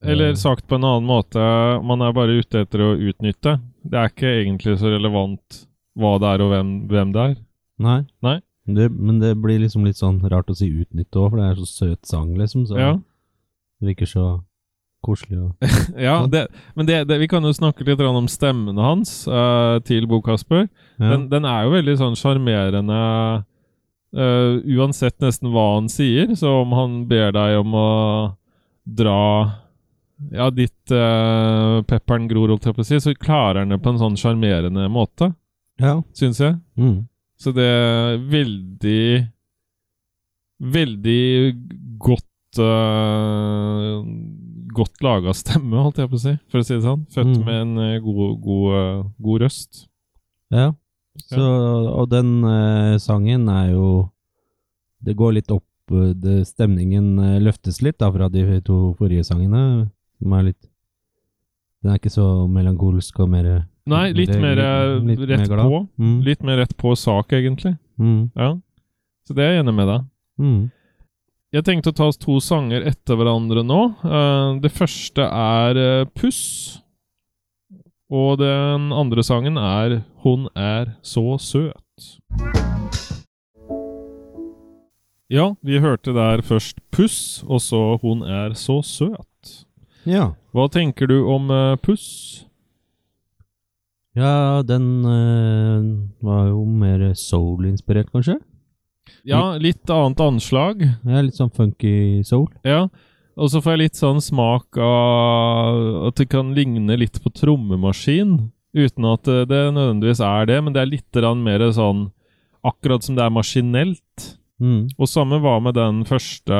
Eller 0.00 0.28
Eh. 0.30 0.34
sagt 0.38 0.68
på 0.70 0.76
en 0.76 0.84
annen 0.86 1.08
måte, 1.08 1.42
man 1.82 2.00
er 2.06 2.12
bare 2.14 2.36
ute 2.38 2.60
etter 2.62 2.78
å 2.84 2.92
utnytte. 2.94 3.56
Det 3.82 3.98
er 3.98 4.08
ikke 4.12 4.30
egentlig 4.44 4.76
så 4.78 4.92
relevant 4.92 5.64
hva 5.98 6.12
det 6.22 6.28
er 6.36 6.44
og 6.44 6.52
hvem, 6.52 6.68
hvem 6.86 7.12
det 7.16 7.20
er. 7.24 7.32
Nei. 7.82 7.96
Nei. 8.22 8.36
Det, 8.68 8.86
men 8.94 9.18
det 9.18 9.32
blir 9.42 9.58
liksom 9.58 9.82
litt 9.88 9.96
sånn 9.98 10.20
rart 10.30 10.52
å 10.52 10.54
si 10.54 10.68
utnytte 10.70 11.18
òg, 11.18 11.30
for 11.32 11.40
det 11.40 11.48
er 11.50 11.58
så 11.58 11.66
søt 11.66 12.06
sang, 12.06 12.30
liksom. 12.38 12.66
Så 12.70 12.78
Ja. 12.78 12.92
det 13.80 13.88
virker 13.90 14.06
så 14.06 14.24
koselig 15.04 15.38
og 15.40 15.68
Ja, 16.08 16.20
det, 16.30 16.46
men 16.74 16.88
det, 16.88 17.02
det, 17.10 17.18
vi 17.22 17.28
kan 17.30 17.44
jo 17.46 17.52
snakke 17.54 17.86
litt 17.86 18.02
om 18.04 18.28
stemmen 18.30 18.80
hans 18.82 19.22
uh, 19.30 19.78
til 19.86 20.08
Bo 20.10 20.20
Kasper. 20.24 20.66
ja. 20.98 21.12
Den, 21.12 21.28
den 21.32 21.46
er 21.48 21.66
jo 21.66 21.76
veldig 21.76 21.96
sånn 22.00 22.18
sjarmerende 22.18 22.98
uh, 24.16 24.58
uansett 24.78 25.18
nesten 25.24 25.52
hva 25.54 25.70
han 25.76 25.88
sier. 25.92 26.34
Så 26.38 26.60
om 26.62 26.74
han 26.76 27.00
ber 27.10 27.32
deg 27.36 27.60
om 27.60 27.74
å 27.78 27.88
dra 28.88 29.22
ja, 30.32 30.48
ditt 30.50 30.94
uh, 30.94 31.80
pepperen 31.86 32.28
gror, 32.30 32.52
holdt 32.52 32.68
jeg 32.68 32.76
på 32.76 32.84
å 32.84 32.88
si, 32.88 33.00
så 33.02 33.14
klarer 33.14 33.62
han 33.62 33.74
det 33.74 33.80
på 33.84 33.92
en 33.92 34.00
sånn 34.00 34.18
sjarmerende 34.18 34.88
måte, 34.92 35.32
ja. 35.80 35.98
syns 36.16 36.40
jeg. 36.42 36.58
Mm. 36.80 37.06
Så 37.38 37.54
det 37.54 37.66
er 37.66 38.22
veldig 38.30 39.02
Veldig 40.58 41.54
godt 42.02 42.58
uh, 42.58 44.00
Godt 44.78 45.00
laga 45.02 45.32
stemme, 45.34 45.80
holdt 45.82 45.98
jeg 45.98 46.10
på 46.10 46.18
å 46.18 46.22
si, 46.22 46.34
for 46.52 46.62
å 46.62 46.66
si 46.66 46.76
det 46.76 46.84
sånn. 46.84 47.06
Født 47.14 47.32
Mm. 47.34 47.44
med 47.46 47.56
en 47.62 47.78
eh, 47.84 47.98
god, 48.04 48.36
god, 48.44 48.66
eh, 48.78 49.00
god 49.26 49.42
røst. 49.44 49.86
Ja. 50.54 50.68
Så, 51.18 51.42
og 51.98 52.06
den 52.12 52.44
uh, 52.46 52.94
sangen 53.02 53.48
er 53.50 53.72
jo 53.72 53.88
Det 55.02 55.16
går 55.18 55.32
litt 55.34 55.50
opp 55.50 55.64
det, 55.90 56.44
Stemningen 56.46 57.18
løftes 57.42 57.80
litt 57.82 57.98
da 57.98 58.06
fra 58.14 58.28
de 58.30 58.60
to 58.62 58.94
forrige 59.00 59.24
sangene, 59.26 59.90
som 60.20 60.36
er 60.38 60.44
litt 60.52 60.68
Den 61.82 61.90
er 61.90 61.98
ikke 61.98 62.12
så 62.14 62.46
melankolsk 62.46 63.18
og 63.18 63.32
mer 63.34 63.48
Nei, 63.88 64.12
litt 64.14 64.30
mer 64.30 64.62
litt 65.02 65.18
mer 65.18 65.26
rett 65.32 65.50
mer 65.50 65.64
på. 65.64 65.82
Mm. 65.98 66.16
Litt 66.22 66.42
mer 66.46 66.62
rett 66.62 66.76
på 66.78 66.94
sak, 66.94 67.32
egentlig. 67.32 67.74
Mm. 67.98 68.30
Ja. 68.36 68.52
Så 69.26 69.34
det 69.34 69.42
er 69.42 69.56
jeg 69.56 69.64
enig 69.64 69.74
med 69.74 69.88
deg. 69.90 70.04
Mm. 70.38 70.60
Jeg 71.48 71.64
tenkte 71.64 71.94
å 71.94 71.96
ta 71.96 72.06
oss 72.10 72.18
to 72.20 72.34
sanger 72.44 72.84
etter 72.90 73.16
hverandre 73.16 73.62
nå. 73.64 73.80
Uh, 74.04 74.60
det 74.60 74.68
første 74.68 75.24
er 75.24 75.78
uh, 75.80 76.08
Puss. 76.12 76.82
Og 78.12 78.36
den 78.40 78.90
andre 78.92 79.24
sangen 79.24 79.56
er 79.60 80.02
Hun 80.24 80.44
er 80.52 80.92
så 81.00 81.38
søt. 81.40 82.10
Ja, 85.32 85.54
vi 85.64 85.80
hørte 85.80 86.12
der 86.16 86.44
først 86.44 86.82
Puss, 86.92 87.40
og 87.48 87.64
så 87.64 87.96
Hun 88.04 88.20
er 88.28 88.52
så 88.52 88.82
søt. 88.84 89.54
Ja. 90.04 90.34
Hva 90.52 90.68
tenker 90.68 91.08
du 91.08 91.22
om 91.32 91.48
uh, 91.48 91.80
Puss? 91.80 92.44
Ja, 94.18 94.60
den 94.66 95.06
var 96.20 96.48
jo 96.50 96.64
mer 96.66 97.04
soul-inspirert, 97.14 98.10
kanskje? 98.12 98.40
Ja, 99.28 99.56
litt 99.60 99.90
annet 99.90 100.20
anslag. 100.24 100.82
Ja, 101.04 101.22
litt 101.24 101.38
sånn 101.38 101.52
funky 101.54 102.24
soul. 102.26 102.48
Ja, 102.66 102.88
og 103.38 103.52
så 103.52 103.62
får 103.62 103.76
jeg 103.76 103.82
litt 103.84 103.98
sånn 104.00 104.20
smak 104.24 104.78
av 104.82 106.08
at 106.08 106.18
det 106.18 106.28
kan 106.32 106.54
ligne 106.56 106.96
litt 106.98 107.20
på 107.22 107.30
trommemaskin, 107.30 108.50
uten 108.74 109.08
at 109.08 109.24
det 109.24 109.62
nødvendigvis 109.76 110.20
er 110.24 110.48
det, 110.50 110.58
men 110.64 110.74
det 110.74 110.82
er 110.82 110.92
litt 110.92 111.22
mer 111.38 111.64
sånn 111.72 112.08
akkurat 112.66 113.02
som 113.06 113.14
det 113.16 113.24
er 113.24 113.34
maskinelt. 113.34 114.28
Mm. 114.60 114.88
Og 114.98 115.06
samme 115.06 115.38
var 115.40 115.60
med 115.62 115.74
den 115.78 116.02
første 116.04 116.58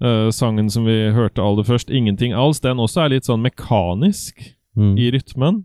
uh, 0.00 0.30
sangen 0.32 0.70
som 0.72 0.86
vi 0.88 1.12
hørte 1.12 1.42
aller 1.44 1.62
først, 1.62 1.90
'Ingenting 1.90 2.32
alls'. 2.32 2.60
Den 2.60 2.80
også 2.80 3.04
er 3.04 3.08
litt 3.12 3.28
sånn 3.28 3.44
mekanisk 3.44 4.54
Mm. 4.76 4.98
i 4.98 5.10
rytmen. 5.14 5.64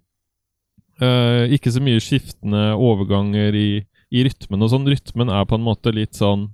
Uh, 1.02 1.48
ikke 1.56 1.72
så 1.72 1.82
mye 1.82 2.02
skiftende 2.04 2.74
overganger 2.76 3.56
i, 3.56 3.70
i 4.12 4.24
rytmen 4.26 4.64
og 4.66 4.72
sånn. 4.74 4.88
Rytmen 4.90 5.32
er 5.34 5.46
på 5.50 5.58
en 5.60 5.66
måte 5.66 5.94
litt 5.96 6.18
sånn 6.18 6.50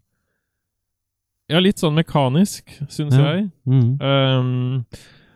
Ja, 1.51 1.59
litt 1.61 1.77
sånn 1.77 1.93
mekanisk, 1.93 2.71
syns 2.89 3.13
Ja. 3.13 3.35
jeg. 3.35 3.49
Mm. 3.69 3.89
Um, 4.01 4.85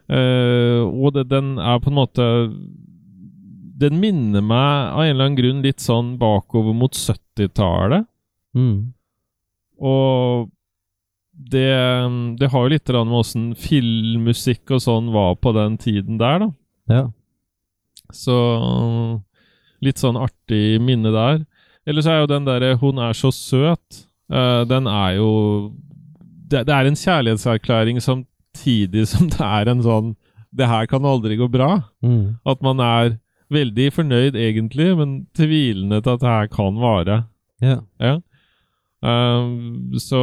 uh, 0.10 0.82
og 0.90 1.14
det, 1.14 1.28
den 1.30 1.58
er 1.62 1.78
på 1.80 1.92
en 1.92 2.00
måte 2.00 2.26
Den 3.80 4.00
minner 4.02 4.42
meg 4.42 4.90
av 4.92 5.04
en 5.04 5.12
eller 5.14 5.28
annen 5.30 5.38
grunn 5.38 5.62
litt 5.64 5.80
sånn 5.80 6.18
bakover 6.20 6.74
mot 6.76 6.92
70-tallet. 6.98 8.08
Mm. 8.58 8.94
Og 9.80 10.50
det, 11.32 11.70
det 12.42 12.50
har 12.52 12.66
jo 12.66 12.74
litt 12.74 12.92
med 12.92 13.16
åssen 13.22 13.54
filmmusikk 13.56 14.74
og 14.76 14.84
sånn 14.84 15.14
var 15.14 15.38
på 15.40 15.54
den 15.56 15.78
tiden 15.80 16.18
der, 16.20 16.44
da. 16.44 16.50
Ja. 16.92 17.06
Så 18.12 18.36
litt 19.86 20.02
sånn 20.02 20.20
artig 20.20 20.82
minne 20.84 21.14
der. 21.16 21.46
Ellers 21.90 22.06
er 22.06 22.22
jo 22.22 22.30
den 22.30 22.46
derre 22.46 22.76
'Hun 22.78 23.00
er 23.02 23.14
så 23.18 23.32
søt', 23.34 24.06
uh, 24.30 24.64
den 24.70 24.88
er 24.88 25.18
jo 25.18 25.30
det, 26.50 26.66
det 26.68 26.74
er 26.74 26.86
en 26.86 26.98
kjærlighetserklæring 26.98 28.02
samtidig 28.02 29.08
som 29.08 29.30
det 29.30 29.42
er 29.42 29.70
en 29.70 29.82
sånn 29.82 30.16
'Det 30.54 30.68
her 30.68 30.86
kan 30.86 31.06
aldri 31.06 31.38
gå 31.38 31.48
bra'. 31.50 31.84
Mm. 32.02 32.38
At 32.46 32.62
man 32.62 32.80
er 32.80 33.18
veldig 33.50 33.92
fornøyd 33.94 34.36
egentlig, 34.36 34.98
men 34.98 35.28
tvilende 35.34 36.02
til 36.02 36.16
at 36.16 36.22
det 36.22 36.30
her 36.30 36.48
kan 36.48 36.76
vare. 36.82 37.24
Ja. 37.62 37.82
Ja. 38.00 38.20
Ehm, 39.04 39.94
så 40.00 40.22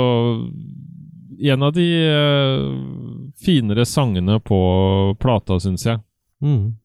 en 1.41 1.63
av 1.63 1.73
de 1.73 1.87
uh, 2.11 3.31
finere 3.37 3.85
sangene 3.85 4.39
på 4.41 5.17
plata, 5.21 5.59
syns 5.61 5.87
jeg. 5.87 6.01
Mm. 6.43 6.77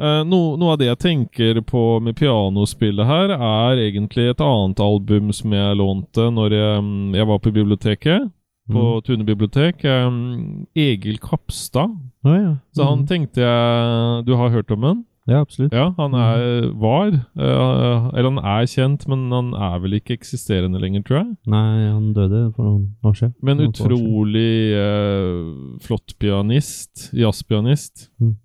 Eh, 0.00 0.22
no, 0.24 0.56
noe 0.56 0.72
av 0.72 0.78
det 0.80 0.86
jeg 0.88 0.98
tenker 1.04 1.60
på 1.68 2.00
med 2.00 2.16
pianospillet 2.16 3.04
her, 3.06 3.34
er 3.36 3.82
egentlig 3.84 4.30
et 4.30 4.40
annet 4.40 4.80
album 4.80 5.30
som 5.36 5.52
jeg 5.52 5.76
lånte 5.76 6.30
når 6.32 6.56
jeg, 6.56 6.82
mm, 6.86 7.14
jeg 7.20 7.26
var 7.28 7.38
på 7.44 7.52
biblioteket. 7.52 8.30
På 8.70 8.82
Mm. 9.00 9.02
Tune 9.02 9.24
bibliotek. 9.26 9.84
Um, 9.84 10.66
Egil 10.78 11.16
Kapstad. 11.18 11.90
Å, 12.24 12.34
ja. 12.36 12.52
Så 12.72 12.84
han 12.86 13.00
Mm. 13.00 13.06
tenkte 13.08 13.40
jeg 13.42 14.24
Du 14.26 14.36
har 14.36 14.50
hørt 14.50 14.70
om 14.70 14.82
han? 14.82 15.04
Ja, 15.26 15.40
absolutt. 15.40 15.72
Ja, 15.72 15.90
han 15.98 16.14
er, 16.14 16.70
var 16.78 17.10
uh, 17.36 18.10
Eller 18.14 18.30
han 18.30 18.38
er 18.38 18.66
kjent, 18.70 19.06
men 19.08 19.28
han 19.30 19.52
er 19.54 19.78
vel 19.82 19.92
ikke 19.98 20.14
eksisterende 20.16 20.78
lenger, 20.80 21.02
tror 21.02 21.18
jeg. 21.18 21.36
Nei, 21.46 21.90
han 21.90 22.12
døde 22.14 22.52
for 22.54 22.62
noen 22.64 22.86
år 23.04 23.14
siden. 23.18 23.34
Men 23.42 23.58
utrolig 23.58 24.72
uh, 24.74 25.78
flott 25.82 26.14
pianist. 26.18 27.10
Jazzpianist. 27.12 28.08
Mm. 28.20 28.36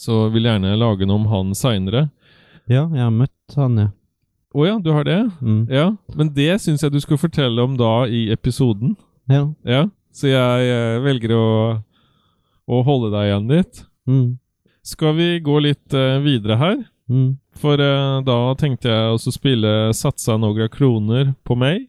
Så 0.00 0.26
vil 0.32 0.46
jeg 0.46 0.58
gjerne 0.58 0.78
lage 0.80 1.08
noe 1.08 1.20
om 1.20 1.28
han 1.30 1.54
seinere. 1.56 2.08
Ja, 2.66 2.86
jeg 2.90 3.02
har 3.02 3.14
møtt 3.14 3.56
han, 3.58 3.78
ja. 3.78 3.90
Å 4.56 4.64
ja, 4.64 4.76
du 4.80 4.88
har 4.94 5.04
det? 5.04 5.18
Mm. 5.44 5.66
Ja. 5.68 5.90
Men 6.16 6.30
det 6.34 6.54
syns 6.64 6.82
jeg 6.82 6.94
du 6.94 7.00
skal 7.02 7.20
fortelle 7.20 7.60
om 7.62 7.74
da 7.76 8.06
i 8.08 8.26
episoden. 8.32 8.94
Ja. 9.28 9.50
Ja. 9.68 9.82
Så 10.16 10.30
jeg 10.30 10.70
eh, 10.72 10.96
velger 11.04 11.34
å, 11.36 11.48
å 12.64 12.80
holde 12.86 13.12
deg 13.12 13.28
igjen 13.28 13.50
litt. 13.52 13.82
Mm. 14.08 14.38
Skal 14.86 15.16
vi 15.18 15.28
gå 15.44 15.58
litt 15.64 15.96
uh, 15.98 16.22
videre 16.24 16.56
her? 16.60 16.78
Mm. 17.10 17.36
For 17.58 17.80
uh, 17.82 18.22
da 18.24 18.38
tenkte 18.58 18.88
jeg 18.92 19.16
også 19.16 19.34
spille 19.34 19.72
'Satsa 19.92 20.38
nogra 20.38 20.70
kroner 20.70 21.34
på 21.44 21.58
meg' 21.58 21.88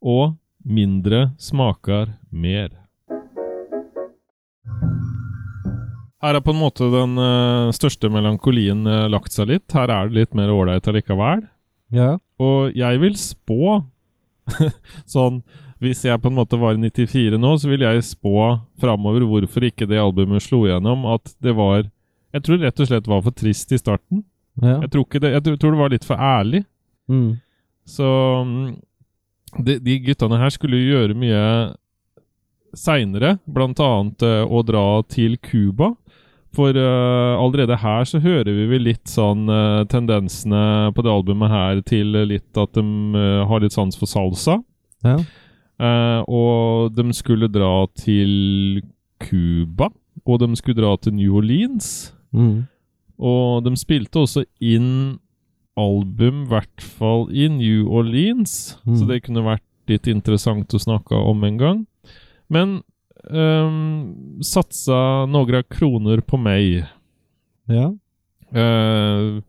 og 0.00 0.38
'Mindre 0.64 1.36
smaker 1.38 2.16
mer'. 2.32 2.77
Her 6.24 6.34
er 6.34 6.42
på 6.42 6.50
en 6.50 6.58
måte 6.58 6.88
den 6.90 7.14
uh, 7.20 7.70
største 7.74 8.10
melankolien 8.10 8.80
uh, 8.88 9.06
lagt 9.10 9.34
seg 9.34 9.52
litt. 9.52 9.66
Her 9.74 9.90
er 9.94 10.08
det 10.08 10.16
litt 10.18 10.34
mer 10.34 10.50
ålreit 10.50 10.88
allikevel. 10.90 11.44
Ja. 11.94 12.16
Og 12.42 12.74
jeg 12.76 13.00
vil 13.02 13.14
spå 13.16 13.78
sånn 15.14 15.38
Hvis 15.80 16.02
jeg 16.04 16.20
på 16.20 16.28
en 16.28 16.36
måte 16.36 16.58
var 16.60 16.76
i 16.76 16.82
94 16.82 17.38
nå, 17.40 17.52
så 17.56 17.70
vil 17.70 17.84
jeg 17.86 18.04
spå 18.04 18.34
framover 18.82 19.24
hvorfor 19.24 19.64
ikke 19.68 19.86
det 19.88 20.00
albumet 20.02 20.42
slo 20.44 20.64
gjennom. 20.66 21.06
At 21.14 21.32
det 21.44 21.54
var 21.56 21.86
Jeg 22.34 22.44
tror 22.44 22.60
rett 22.64 22.82
og 22.82 22.90
slett 22.90 23.08
var 23.08 23.22
for 23.24 23.36
trist 23.38 23.72
i 23.72 23.78
starten. 23.80 24.24
Ja. 24.58 24.80
Jeg 24.82 24.90
tror, 24.90 25.06
ikke 25.06 25.22
det, 25.22 25.32
jeg 25.36 25.44
tror- 25.46 25.76
det 25.76 25.80
var 25.80 25.92
litt 25.94 26.04
for 26.04 26.18
ærlig. 26.18 26.64
Mm. 27.08 27.38
Så 27.86 28.08
mm, 28.44 28.74
de, 29.64 29.78
de 29.78 29.98
guttene 30.02 30.40
her 30.42 30.50
skulle 30.52 30.80
jo 30.82 30.96
gjøre 30.96 31.14
mye 31.16 31.44
seinere, 32.76 33.38
blant 33.48 33.78
annet 33.80 34.22
eh, 34.26 34.42
å 34.44 34.60
dra 34.66 34.84
til 35.08 35.38
Cuba. 35.40 35.92
For 36.56 36.72
uh, 36.72 37.36
allerede 37.38 37.76
her 37.76 38.06
så 38.08 38.20
hører 38.24 38.48
vi 38.56 38.64
vel 38.70 38.86
litt 38.88 39.10
sånn 39.10 39.48
uh, 39.52 39.84
tendensene 39.90 40.90
på 40.96 41.04
det 41.04 41.12
albumet 41.12 41.52
her 41.52 41.82
til 41.86 42.16
litt 42.30 42.58
at 42.58 42.72
de 42.78 42.84
uh, 43.14 43.44
har 43.50 43.62
litt 43.62 43.76
sans 43.76 43.98
for 43.98 44.10
salsa. 44.10 44.58
Ja. 45.06 45.20
Og 46.26 46.90
de 46.96 47.04
skulle 47.14 47.46
dra 47.54 47.86
til 47.94 48.80
Cuba, 49.22 49.92
og 50.26 50.40
de 50.42 50.48
skulle 50.58 50.80
dra 50.80 50.96
til 50.98 51.14
New 51.14 51.36
Orleans. 51.38 52.10
Mm. 52.34 52.66
Og 53.14 53.62
de 53.62 53.72
spilte 53.78 54.24
også 54.24 54.42
inn 54.58 55.20
album, 55.78 56.42
i 56.42 56.50
hvert 56.50 56.82
fall 56.82 57.28
i 57.30 57.46
New 57.52 57.86
Orleans. 57.94 58.74
Mm. 58.88 58.96
Så 58.98 59.06
det 59.06 59.22
kunne 59.28 59.46
vært 59.46 59.62
litt 59.86 60.10
interessant 60.10 60.74
å 60.74 60.82
snakke 60.82 61.14
om 61.14 61.46
en 61.46 61.62
gang. 61.62 61.86
Men 62.50 62.80
um, 63.30 64.40
satsa 64.44 65.26
noen 65.30 65.64
kroner 65.70 66.22
på 66.24 66.40
meg. 66.40 66.84
Ja. 67.68 67.90
Uh, 68.54 69.40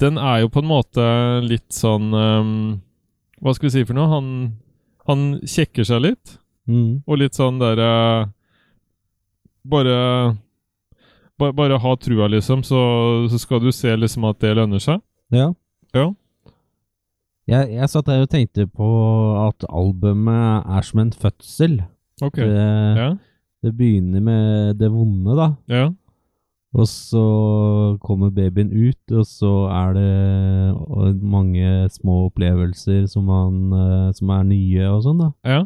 den 0.00 0.20
er 0.20 0.42
jo 0.42 0.52
på 0.52 0.62
en 0.62 0.70
måte 0.70 1.04
litt 1.44 1.72
sånn 1.76 2.08
um, 2.12 2.52
Hva 3.44 3.52
skal 3.52 3.68
vi 3.68 3.72
si 3.74 3.84
for 3.84 3.96
noe? 3.96 4.08
Han, 4.08 4.28
han 5.08 5.26
kjekker 5.44 5.84
seg 5.88 6.02
litt. 6.04 6.38
Mm. 6.68 7.04
Og 7.06 7.20
litt 7.20 7.36
sånn 7.36 7.60
derre 7.60 8.32
Bare 9.66 9.98
ba, 11.38 11.50
Bare 11.52 11.80
ha 11.82 11.96
trua, 12.00 12.28
liksom, 12.32 12.64
så, 12.66 12.80
så 13.30 13.40
skal 13.40 13.60
du 13.62 13.70
se 13.74 13.92
liksom 13.96 14.24
at 14.28 14.40
det 14.42 14.54
lønner 14.56 14.82
seg. 14.82 15.02
Ja. 15.34 15.50
Ja. 15.94 16.10
Jeg, 17.46 17.76
jeg 17.76 17.90
satt 17.92 18.08
der 18.08 18.24
og 18.24 18.32
tenkte 18.32 18.66
på 18.66 18.88
at 19.44 19.66
albumet 19.68 20.66
er 20.66 20.86
som 20.86 21.04
en 21.04 21.12
fødsel. 21.14 21.78
Ok. 22.22 22.36
Det, 22.40 22.96
Ja. 22.96 23.10
det 23.62 23.72
begynner 23.76 24.20
med 24.22 24.78
det 24.78 24.90
vonde, 24.92 25.36
da. 25.36 25.48
Ja. 25.68 25.86
Og 26.76 26.84
så 26.88 27.96
kommer 28.04 28.30
babyen 28.30 28.70
ut, 28.72 29.12
og 29.16 29.24
så 29.24 29.52
er 29.72 29.94
det 29.96 31.22
mange 31.22 31.88
små 31.90 32.26
opplevelser 32.28 33.06
som, 33.08 33.24
man, 33.24 33.72
eh, 33.72 34.12
som 34.12 34.30
er 34.30 34.42
nye 34.44 34.88
og 34.90 35.02
sånn, 35.06 35.18
da. 35.22 35.30
Ja. 35.44 35.62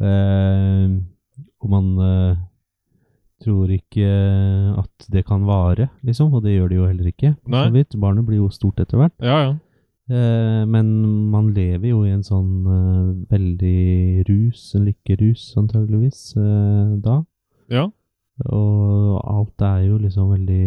Eh, 0.00 0.88
og 1.60 1.68
man 1.68 1.90
eh, 2.00 2.36
tror 3.44 3.68
ikke 3.72 4.08
at 4.80 5.10
det 5.12 5.26
kan 5.28 5.44
vare, 5.48 5.90
liksom, 6.06 6.32
og 6.34 6.42
det 6.44 6.56
gjør 6.56 6.68
det 6.72 6.78
jo 6.78 6.86
heller 6.88 7.10
ikke. 7.12 7.34
Nei. 7.48 7.84
Barnet 8.00 8.24
blir 8.28 8.40
jo 8.40 8.48
stort 8.52 8.80
etter 8.80 8.96
hvert. 9.00 9.12
Ja, 9.20 9.42
ja. 9.44 9.52
Eh, 10.10 10.66
men 10.66 10.86
man 11.30 11.52
lever 11.54 11.92
jo 11.92 12.00
i 12.02 12.10
en 12.10 12.24
sånn 12.26 12.66
eh, 12.66 13.10
veldig 13.30 14.24
rus, 14.26 14.62
en 14.74 14.88
lykkerus 14.88 15.44
antageligvis, 15.60 16.22
eh, 16.34 16.96
da. 17.04 17.20
Ja. 17.70 17.84
Og 18.50 19.20
alt 19.22 19.62
er 19.62 19.84
jo 19.86 20.00
liksom 20.02 20.32
veldig 20.32 20.64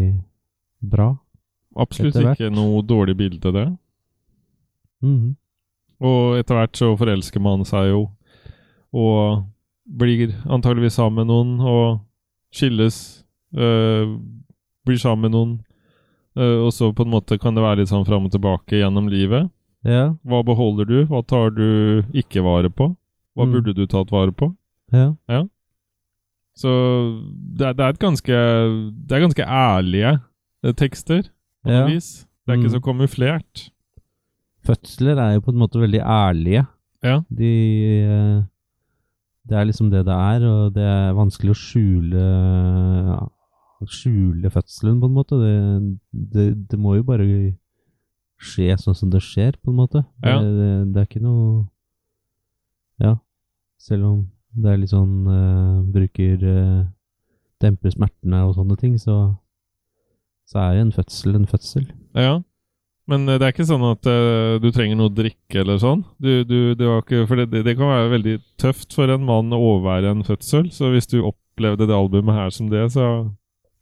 bra. 0.94 1.10
Absolutt 1.76 2.22
ikke 2.22 2.52
noe 2.54 2.84
dårlig 2.88 3.18
bilde, 3.20 3.52
det. 3.52 3.68
Mhm. 5.04 5.34
Og 6.04 6.38
etter 6.40 6.58
hvert 6.58 6.80
så 6.80 6.94
forelsker 7.00 7.44
man 7.44 7.64
seg 7.68 7.90
jo, 7.92 8.02
og 8.96 9.44
blir 9.84 10.32
antageligvis 10.48 10.96
sammen 11.00 11.24
med 11.24 11.32
noen, 11.32 11.54
og 11.60 12.00
skilles, 12.54 13.26
øh, 13.56 14.16
blir 14.86 15.00
sammen 15.00 15.28
med 15.28 15.36
noen, 15.36 15.54
og 16.36 16.72
så 16.74 16.92
på 16.96 17.04
en 17.06 17.12
måte 17.14 17.38
kan 17.40 17.54
det 17.56 17.62
være 17.64 17.78
litt 17.84 17.90
sånn 17.92 18.06
fram 18.08 18.26
og 18.26 18.32
tilbake 18.34 18.80
gjennom 18.80 19.10
livet. 19.12 19.50
Ja, 19.86 20.14
Hva 20.26 20.44
beholder 20.46 20.86
du? 20.88 21.06
Hva 21.06 21.22
tar 21.28 21.50
du 21.52 22.04
ikke 22.14 22.42
vare 22.44 22.70
på? 22.70 22.96
Hva 23.36 23.46
Mm. 23.46 23.52
burde 23.54 23.74
du 23.76 23.86
tatt 23.88 24.10
vare 24.12 24.32
på? 24.32 24.56
ja. 24.94 25.14
Så 26.56 26.70
det 27.58 27.66
er, 27.66 27.74
det 27.74 27.82
er 27.84 27.90
et 27.90 28.00
ganske 28.00 28.36
Det 29.08 29.12
er 29.18 29.24
ganske 29.26 29.46
ærlige 29.46 30.22
eh, 30.64 30.72
tekster, 30.74 31.24
på 31.66 31.70
Ja. 31.72 31.80
noe 31.88 31.96
vis. 31.96 32.28
Det 32.46 32.54
er 32.54 32.58
ikke 32.58 32.70
Mm. 32.70 32.76
så 32.78 32.82
kamuflert. 32.84 33.70
Fødsler 34.64 35.18
er 35.18 35.34
jo 35.34 35.42
på 35.42 35.50
en 35.52 35.58
måte 35.60 35.80
veldig 35.82 36.02
ærlige. 36.02 36.68
Ja. 37.04 37.22
De 37.30 38.04
eh, 38.06 38.44
Det 39.50 39.58
er 39.58 39.66
liksom 39.66 39.90
det 39.92 40.06
det 40.06 40.14
er, 40.14 40.46
og 40.48 40.74
det 40.74 40.84
er 40.84 41.14
vanskelig 41.14 41.52
å 41.52 41.60
skjule 41.60 42.24
Skjule 43.90 44.52
fødselen, 44.54 45.00
på 45.02 45.10
en 45.10 45.18
måte. 45.18 45.40
Det, 45.42 45.54
det, 46.34 46.48
det 46.72 46.80
må 46.80 46.96
jo 46.98 47.06
bare 47.08 47.28
skje 48.44 48.76
sånn 48.80 48.98
som 48.98 49.12
det 49.14 49.24
skjer, 49.24 49.58
på 49.62 49.72
en 49.72 49.80
måte. 49.80 50.04
Ja. 50.24 50.40
Det, 50.44 50.72
det, 50.94 51.04
er 51.04 51.10
ikke 51.10 51.24
noe 51.24 51.66
Ja. 53.02 53.18
Selv 53.82 54.08
om 54.08 54.20
det 54.54 54.70
er 54.70 54.80
litt 54.80 54.94
sånn 54.94 55.26
uh, 55.26 55.82
Bruker 55.92 56.44
uh, 56.46 56.84
Demper 57.64 57.92
smertene 57.96 58.44
og 58.46 58.54
sånne 58.56 58.78
ting, 58.80 59.00
så 59.02 59.34
så 60.50 60.60
er 60.60 60.82
en 60.82 60.92
fødsel 60.92 61.38
en 61.38 61.48
fødsel. 61.48 61.86
Ja. 62.20 62.42
Men 63.10 63.28
eh, 63.28 63.40
det 63.40 63.48
er 63.48 63.54
ikke 63.54 63.68
sånn 63.68 63.84
at 63.88 64.08
uh, 64.08 64.60
du 64.64 64.70
trenger 64.76 65.00
noe 65.00 65.12
å 65.12 65.16
drikke 65.16 65.64
eller 65.64 65.80
sånn. 65.82 66.04
Du, 66.24 66.44
du, 66.48 66.58
det, 66.80 66.88
ikke, 66.88 67.24
for 67.28 67.40
det, 67.40 67.50
det, 67.52 67.64
det 67.68 67.78
kan 67.80 67.92
være 67.92 68.12
veldig 68.14 68.36
tøft 68.62 68.96
for 68.96 69.12
en 69.12 69.26
mann 69.28 69.56
å 69.56 69.60
overvære 69.60 70.14
en 70.14 70.26
fødsel. 70.28 70.70
Så 70.72 70.92
hvis 70.94 71.10
du 71.12 71.22
opplevde 71.24 71.88
det 71.90 71.98
albumet 71.98 72.38
her 72.38 72.54
som 72.54 72.70
det, 72.72 72.86
så 72.96 73.08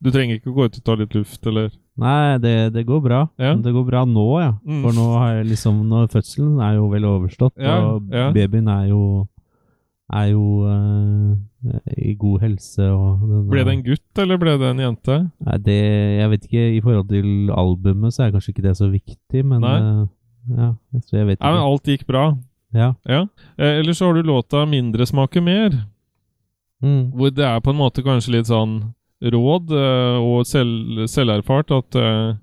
Du 0.02 0.10
trenger 0.12 0.40
ikke 0.40 0.54
gå 0.56 0.66
ut 0.66 0.78
og 0.80 0.84
ta 0.84 0.96
litt 0.98 1.14
luft, 1.14 1.46
eller 1.46 1.70
Nei, 2.02 2.38
det, 2.42 2.74
det 2.74 2.86
går 2.88 3.02
bra. 3.04 3.18
Ja. 3.38 3.52
Det 3.60 3.74
går 3.76 3.84
bra 3.86 4.06
nå, 4.08 4.24
ja. 4.42 4.54
Mm. 4.66 4.80
For 4.82 4.96
nå 4.96 5.04
har 5.20 5.34
jeg 5.36 5.50
liksom 5.52 5.82
nå, 5.90 6.06
Fødselen 6.10 6.56
er 6.64 6.78
jo 6.80 6.88
vel 6.90 7.06
overstått, 7.06 7.54
Ja, 7.62 7.76
og 7.92 8.08
ja. 8.16 8.30
babyen 8.34 8.68
er 8.72 8.88
jo 8.90 9.02
er 10.12 10.26
jo 10.34 10.42
uh, 10.68 11.36
i 11.96 12.16
god 12.20 12.42
helse 12.44 12.84
og 12.92 13.22
den 13.22 13.46
Ble 13.52 13.62
det 13.64 13.76
en 13.78 13.84
gutt, 13.86 14.20
eller 14.20 14.40
ble 14.42 14.58
det 14.60 14.72
en 14.74 14.82
jente? 14.84 15.18
Nei, 15.46 15.58
det, 15.64 15.78
Jeg 16.20 16.32
vet 16.34 16.48
ikke, 16.50 16.64
i 16.76 16.82
forhold 16.84 17.08
til 17.14 17.52
albumet 17.56 18.16
så 18.16 18.26
er 18.26 18.34
kanskje 18.34 18.52
ikke 18.56 18.66
det 18.66 18.74
så 18.80 18.90
viktig, 18.92 19.44
men 19.48 19.64
eh, 19.70 20.02
ja, 20.58 20.72
så 21.06 21.16
jeg 21.22 21.28
vet 21.30 21.38
ikke. 21.38 21.46
Nei, 21.46 21.54
men 21.54 21.64
alt 21.68 21.88
gikk 21.94 22.04
bra. 22.10 22.26
Ja. 22.76 22.90
Ja. 23.08 23.22
Eh, 23.60 23.78
Eller 23.80 23.94
så 23.96 24.10
har 24.10 24.18
du 24.18 24.24
låta 24.28 24.66
'Mindre 24.66 25.06
smaker 25.06 25.42
mer', 25.42 25.84
Mm. 26.82 27.12
hvor 27.14 27.30
det 27.30 27.46
er 27.46 27.60
på 27.62 27.70
en 27.70 27.78
måte 27.78 28.02
kanskje 28.02 28.32
litt 28.32 28.48
sånn 28.50 28.94
råd 29.22 29.72
eh, 29.78 30.18
og 30.22 30.46
selv, 30.50 31.06
selverfart 31.12 31.72
at 31.78 31.96
eh, 31.96 32.34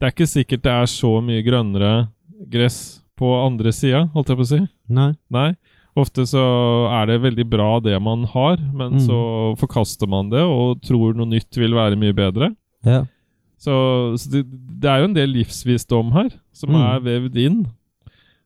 det 0.00 0.06
er 0.08 0.12
ikke 0.14 0.26
sikkert 0.28 0.62
det 0.66 0.72
er 0.72 0.86
så 0.90 1.12
mye 1.24 1.44
grønnere 1.46 2.08
gress 2.52 3.02
på 3.16 3.30
andre 3.46 3.72
sida, 3.72 4.02
holdt 4.12 4.28
jeg 4.28 4.36
på 4.36 4.44
å 4.44 4.48
si. 4.50 4.58
Nei. 4.92 5.12
Nei. 5.32 5.54
Ofte 5.96 6.26
så 6.28 6.42
er 6.92 7.06
det 7.08 7.22
veldig 7.22 7.46
bra 7.48 7.68
det 7.80 7.96
man 8.04 8.26
har, 8.28 8.58
men 8.76 8.98
Mm. 8.98 9.04
så 9.06 9.20
forkaster 9.56 10.06
man 10.06 10.28
det 10.28 10.42
og 10.44 10.82
tror 10.84 11.14
noe 11.16 11.24
nytt 11.30 11.56
vil 11.56 11.72
være 11.72 11.96
mye 11.96 12.12
bedre. 12.12 12.50
Ja. 12.84 13.06
Så, 13.56 13.72
så 14.20 14.28
det, 14.34 14.42
det 14.82 14.90
er 14.92 15.00
jo 15.00 15.08
en 15.08 15.16
del 15.16 15.32
livsvisdom 15.32 16.12
her 16.12 16.28
som 16.52 16.74
Mm. 16.74 16.82
er 16.82 17.00
vevd 17.00 17.36
inn. 17.40 17.62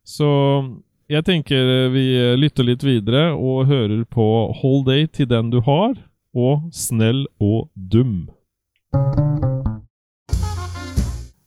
Så 0.07 0.29
jeg 1.11 1.25
tenker 1.27 1.91
vi 1.91 2.05
lytter 2.39 2.65
litt 2.65 2.83
videre 2.87 3.33
og 3.35 3.67
hører 3.67 4.05
på 4.07 4.29
Hold 4.63 4.87
Day 4.87 5.07
til 5.11 5.27
den 5.27 5.51
du 5.51 5.59
har, 5.67 5.97
og 6.37 6.69
Snell 6.75 7.27
og 7.41 7.71
dum. 7.75 8.29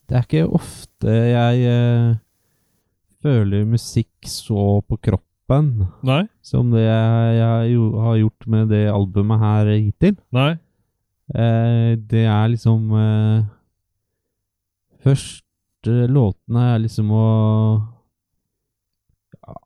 Det 0.04 0.20
er 0.20 0.26
ikke 0.28 0.46
ofte 0.54 1.14
jeg 1.14 1.64
eh, 1.72 2.16
føler 3.24 3.66
musikk 3.66 4.28
så 4.30 4.82
på 4.86 5.00
kroppen 5.00 5.88
Nei? 6.06 6.24
som 6.44 6.70
det 6.74 6.84
jeg, 6.84 7.32
jeg 7.40 7.72
jo, 7.74 7.88
har 8.04 8.20
gjort 8.20 8.48
med 8.54 8.70
det 8.76 8.84
albumet 8.92 9.42
her 9.42 9.72
hittil. 9.74 10.18
Nei? 10.36 10.52
Eh, 11.34 11.96
det 11.98 12.26
er 12.28 12.48
liksom 12.52 12.94
eh, 13.00 13.44
Første 15.04 16.06
låtene 16.08 16.62
er 16.76 16.78
liksom 16.80 17.10
å 17.12 17.24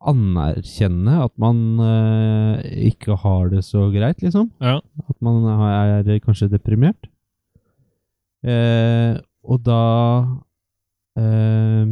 anerkjenne 0.09 1.19
at 1.25 1.33
man 1.41 1.57
uh, 1.81 2.57
ikke 2.63 3.17
har 3.21 3.51
det 3.51 3.63
så 3.67 3.87
greit, 3.93 4.21
liksom. 4.23 4.49
Ja. 4.63 4.79
At 5.07 5.17
man 5.21 5.45
er 5.45 6.19
kanskje 6.23 6.49
deprimert. 6.51 7.09
Uh, 8.45 9.17
og 9.47 9.63
da 9.65 9.81
uh, 11.17 11.87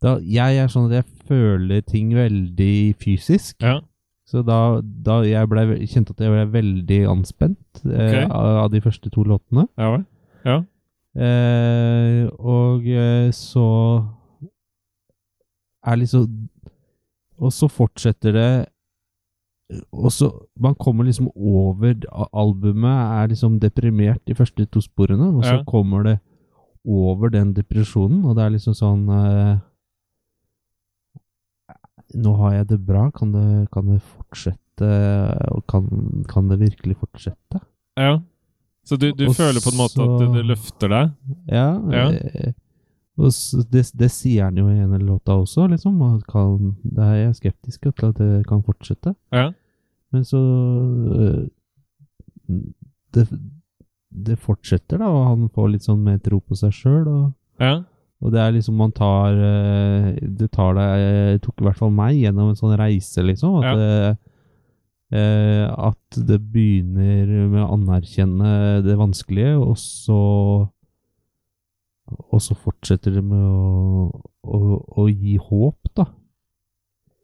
da, 0.00 0.16
Jeg 0.24 0.58
er 0.58 0.70
sånn 0.72 0.88
at 0.88 0.96
jeg 1.00 1.26
føler 1.28 1.84
ting 1.86 2.14
veldig 2.16 2.96
fysisk. 3.00 3.58
Ja. 3.62 3.80
Så 4.30 4.44
da, 4.46 4.80
da 4.80 5.20
jeg 5.26 5.50
ble, 5.50 5.66
kjente 5.90 6.14
at 6.14 6.22
jeg 6.22 6.30
ble 6.32 6.46
veldig 6.54 7.00
anspent 7.10 7.80
eh, 7.82 8.22
Ok. 8.22 8.30
av, 8.30 8.48
av 8.62 8.68
de 8.70 8.80
første 8.84 9.10
to 9.10 9.24
låtene. 9.26 9.64
Ja? 9.74 9.98
Ja. 10.46 10.60
Og 12.38 12.86
så 13.34 13.66
er 15.86 15.96
liksom 15.96 16.48
Og 17.40 17.52
så 17.52 17.68
fortsetter 17.72 18.32
det 18.32 18.66
Og 19.92 20.10
så 20.12 20.28
Man 20.58 20.74
kommer 20.74 21.04
liksom 21.04 21.30
over 21.34 21.94
Albumet 22.32 23.22
er 23.22 23.28
liksom 23.28 23.58
deprimert 23.60 24.20
de 24.26 24.34
første 24.34 24.66
to 24.66 24.80
sporene, 24.80 25.30
og 25.36 25.44
så 25.44 25.56
Ja. 25.58 25.64
kommer 25.64 26.02
det 26.04 26.18
over 26.84 27.28
den 27.30 27.52
depresjonen, 27.54 28.24
og 28.24 28.36
det 28.36 28.44
er 28.44 28.50
liksom 28.50 28.74
sånn 28.74 29.08
eh, 29.08 29.58
Nå 32.14 32.32
har 32.40 32.54
jeg 32.54 32.66
det 32.72 32.78
bra, 32.86 33.10
kan 33.14 33.32
det, 33.32 33.68
kan 33.72 33.86
det 33.86 34.00
fortsette? 34.02 34.88
Kan, 35.70 36.24
kan 36.28 36.48
det 36.50 36.58
virkelig 36.60 36.96
fortsette? 36.98 37.60
ja. 37.96 38.18
Så 38.82 38.96
du, 38.96 39.10
du 39.12 39.26
føler 39.36 39.60
på 39.60 39.70
en 39.70 39.76
måte 39.76 40.00
at 40.02 40.14
det, 40.18 40.26
så- 40.26 40.34
det 40.34 40.44
løfter 40.48 40.88
deg? 40.88 41.10
Ja, 41.52 41.66
Ja. 41.92 42.06
eh, 42.10 42.52
og 43.20 43.66
det, 43.70 43.82
det 44.00 44.08
sier 44.10 44.46
han 44.48 44.56
jo 44.56 44.66
i 44.70 44.78
ene 44.80 44.98
låta 45.04 45.34
også, 45.36 45.66
liksom. 45.70 46.00
og 46.02 46.22
Kan, 46.30 46.76
det 46.82 47.04
er 47.04 47.14
jeg 47.26 47.34
skeptisk 47.40 47.88
til 47.90 48.08
at 48.08 48.18
det 48.18 48.46
kan 48.48 48.62
fortsette. 48.66 49.14
Ja. 49.34 49.50
Men 50.12 50.24
så 50.26 50.40
eh, 51.20 51.42
det, 53.14 53.26
det 54.10 54.38
fortsetter, 54.42 54.98
da, 54.98 55.06
og 55.12 55.26
han 55.28 55.48
får 55.54 55.68
litt 55.74 55.86
sånn 55.86 56.02
mer 56.02 56.18
tro 56.24 56.40
på 56.40 56.56
seg 56.58 56.72
sjøl. 56.74 57.06
Og, 57.08 57.28
Ja. 57.60 57.82
og 58.22 58.32
det 58.32 58.40
er 58.40 58.52
liksom 58.56 58.74
man 58.80 58.92
tar 58.92 59.36
eh, 59.36 60.14
Det 60.22 60.50
tar 60.52 60.74
deg 60.74 61.04
Det 61.36 61.42
tok 61.44 61.60
i 61.60 61.64
hvert 61.68 61.76
fall 61.78 61.90
meg 61.92 62.16
gjennom 62.18 62.50
en 62.50 62.56
sånn 62.58 62.76
reise, 62.80 63.22
liksom. 63.22 63.60
At, 63.60 63.64
Ja. 63.64 63.76
det, 63.76 64.18
at 65.76 66.18
det 66.26 66.38
begynner 66.52 67.26
med 67.50 67.62
å 67.64 67.72
anerkjenne 67.74 68.82
det 68.86 68.94
vanskelige, 68.98 69.56
og 69.58 69.76
så 69.76 70.18
Og 72.40 72.44
så 72.46 72.54
fortsetter 72.56 73.12
det 73.18 73.22
med 73.24 73.42
å, 73.44 74.08
å, 74.48 74.58
å 75.04 75.04
gi 75.12 75.36
håp, 75.36 75.90
da. 75.98 76.06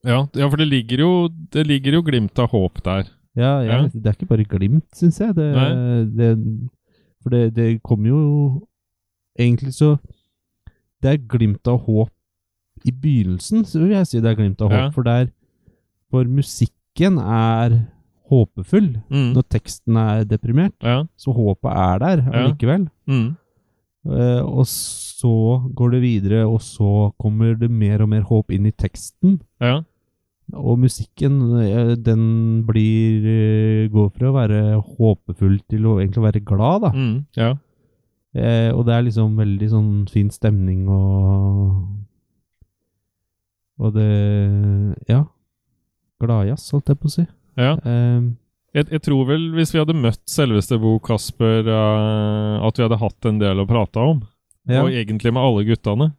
Ja, 0.06 0.18
ja, 0.36 0.46
for 0.52 0.60
det 0.60 0.68
ligger, 0.68 1.00
jo, 1.02 1.12
det 1.54 1.64
ligger 1.66 1.96
jo 1.96 2.02
glimt 2.06 2.36
av 2.38 2.52
håp 2.52 2.82
der. 2.84 3.08
Ja, 3.36 3.54
ja, 3.64 3.78
Ja. 3.80 3.88
det 3.92 4.06
er 4.06 4.14
ikke 4.18 4.28
bare 4.30 4.44
glimt, 4.48 4.84
syns 4.96 5.18
jeg. 5.20 5.32
Det, 5.36 5.48
det, 6.16 6.28
for 7.24 7.32
det, 7.34 7.42
det 7.56 7.66
kommer 7.84 8.08
jo 8.12 8.20
Egentlig 9.36 9.74
så 9.76 9.96
Det 11.02 11.10
er 11.10 11.18
glimt 11.28 11.68
av 11.68 11.82
håp 11.84 12.08
i 12.88 12.92
begynnelsen, 12.92 13.64
så 13.68 13.80
vil 13.82 13.90
jeg 13.96 14.06
si 14.08 14.20
det 14.22 14.30
er 14.30 14.38
glimt 14.38 14.62
av 14.64 14.70
håp. 14.72 14.94
For, 14.94 15.04
det 15.04 15.12
er, 15.12 15.26
for 16.12 16.24
musikken 16.28 17.18
er 17.20 17.74
håpefull 18.30 18.88
Mm. 19.10 19.32
når 19.36 19.44
teksten 19.52 19.96
er 20.00 20.24
deprimert. 20.28 20.76
Ja. 20.84 21.02
Så 21.20 21.32
håpet 21.36 21.72
er 21.72 21.98
der 22.04 22.22
allikevel. 22.32 22.86
Mm. 23.08 23.34
Uh, 24.06 24.40
og 24.46 24.64
så 25.16 25.30
går 25.78 25.94
det 25.96 26.00
videre, 26.02 26.42
og 26.44 26.60
så 26.60 27.10
kommer 27.22 27.54
det 27.58 27.70
mer 27.72 28.02
og 28.04 28.10
mer 28.12 28.24
håp 28.28 28.50
inn 28.52 28.66
i 28.68 28.72
teksten. 28.76 29.38
Ja. 29.64 29.78
Og 30.54 30.78
musikken, 30.78 31.38
eh, 31.64 31.94
den 31.96 32.62
blir 32.68 33.24
eh, 33.32 33.88
går 33.90 34.10
fra 34.14 34.28
å 34.30 34.34
være 34.36 34.60
håpefull 34.84 35.56
til 35.72 35.88
å 35.88 35.96
egentlig 36.02 36.26
være 36.26 36.44
glad, 36.46 36.84
da. 36.84 36.90
Mm. 36.94 37.16
Ja. 37.40 37.48
Eh, 38.36 38.68
og 38.76 38.84
det 38.86 38.92
er 38.98 39.06
liksom 39.08 39.38
veldig 39.40 39.68
sånn 39.72 39.92
fin 40.12 40.28
stemning 40.30 40.84
og 40.92 41.86
Og 43.78 43.92
det 43.92 44.96
Ja. 45.08 45.24
Gladjazz, 46.20 46.70
holdt 46.72 46.88
jeg 46.92 46.98
på 47.00 47.08
å 47.10 47.12
si. 47.12 47.26
ja. 47.60 47.74
Eh, 47.84 48.20
Jeg, 48.76 48.90
jeg 48.92 49.00
tror 49.06 49.24
vel 49.28 49.44
hvis 49.56 49.70
vi 49.72 49.78
hadde 49.80 49.94
møtt 49.96 50.20
selveste 50.28 50.76
Bo 50.80 50.98
Kasper, 51.00 51.64
eh, 51.64 52.66
at 52.66 52.76
vi 52.76 52.82
hadde 52.84 52.98
hatt 53.00 53.24
en 53.28 53.38
del 53.40 53.62
å 53.62 53.66
prate 53.68 53.96
om. 53.96 54.18
Ja. 54.68 54.82
Og 54.82 54.90
egentlig 54.92 55.32
med 55.32 55.42
alle 55.42 55.66
guttene. 55.68 56.12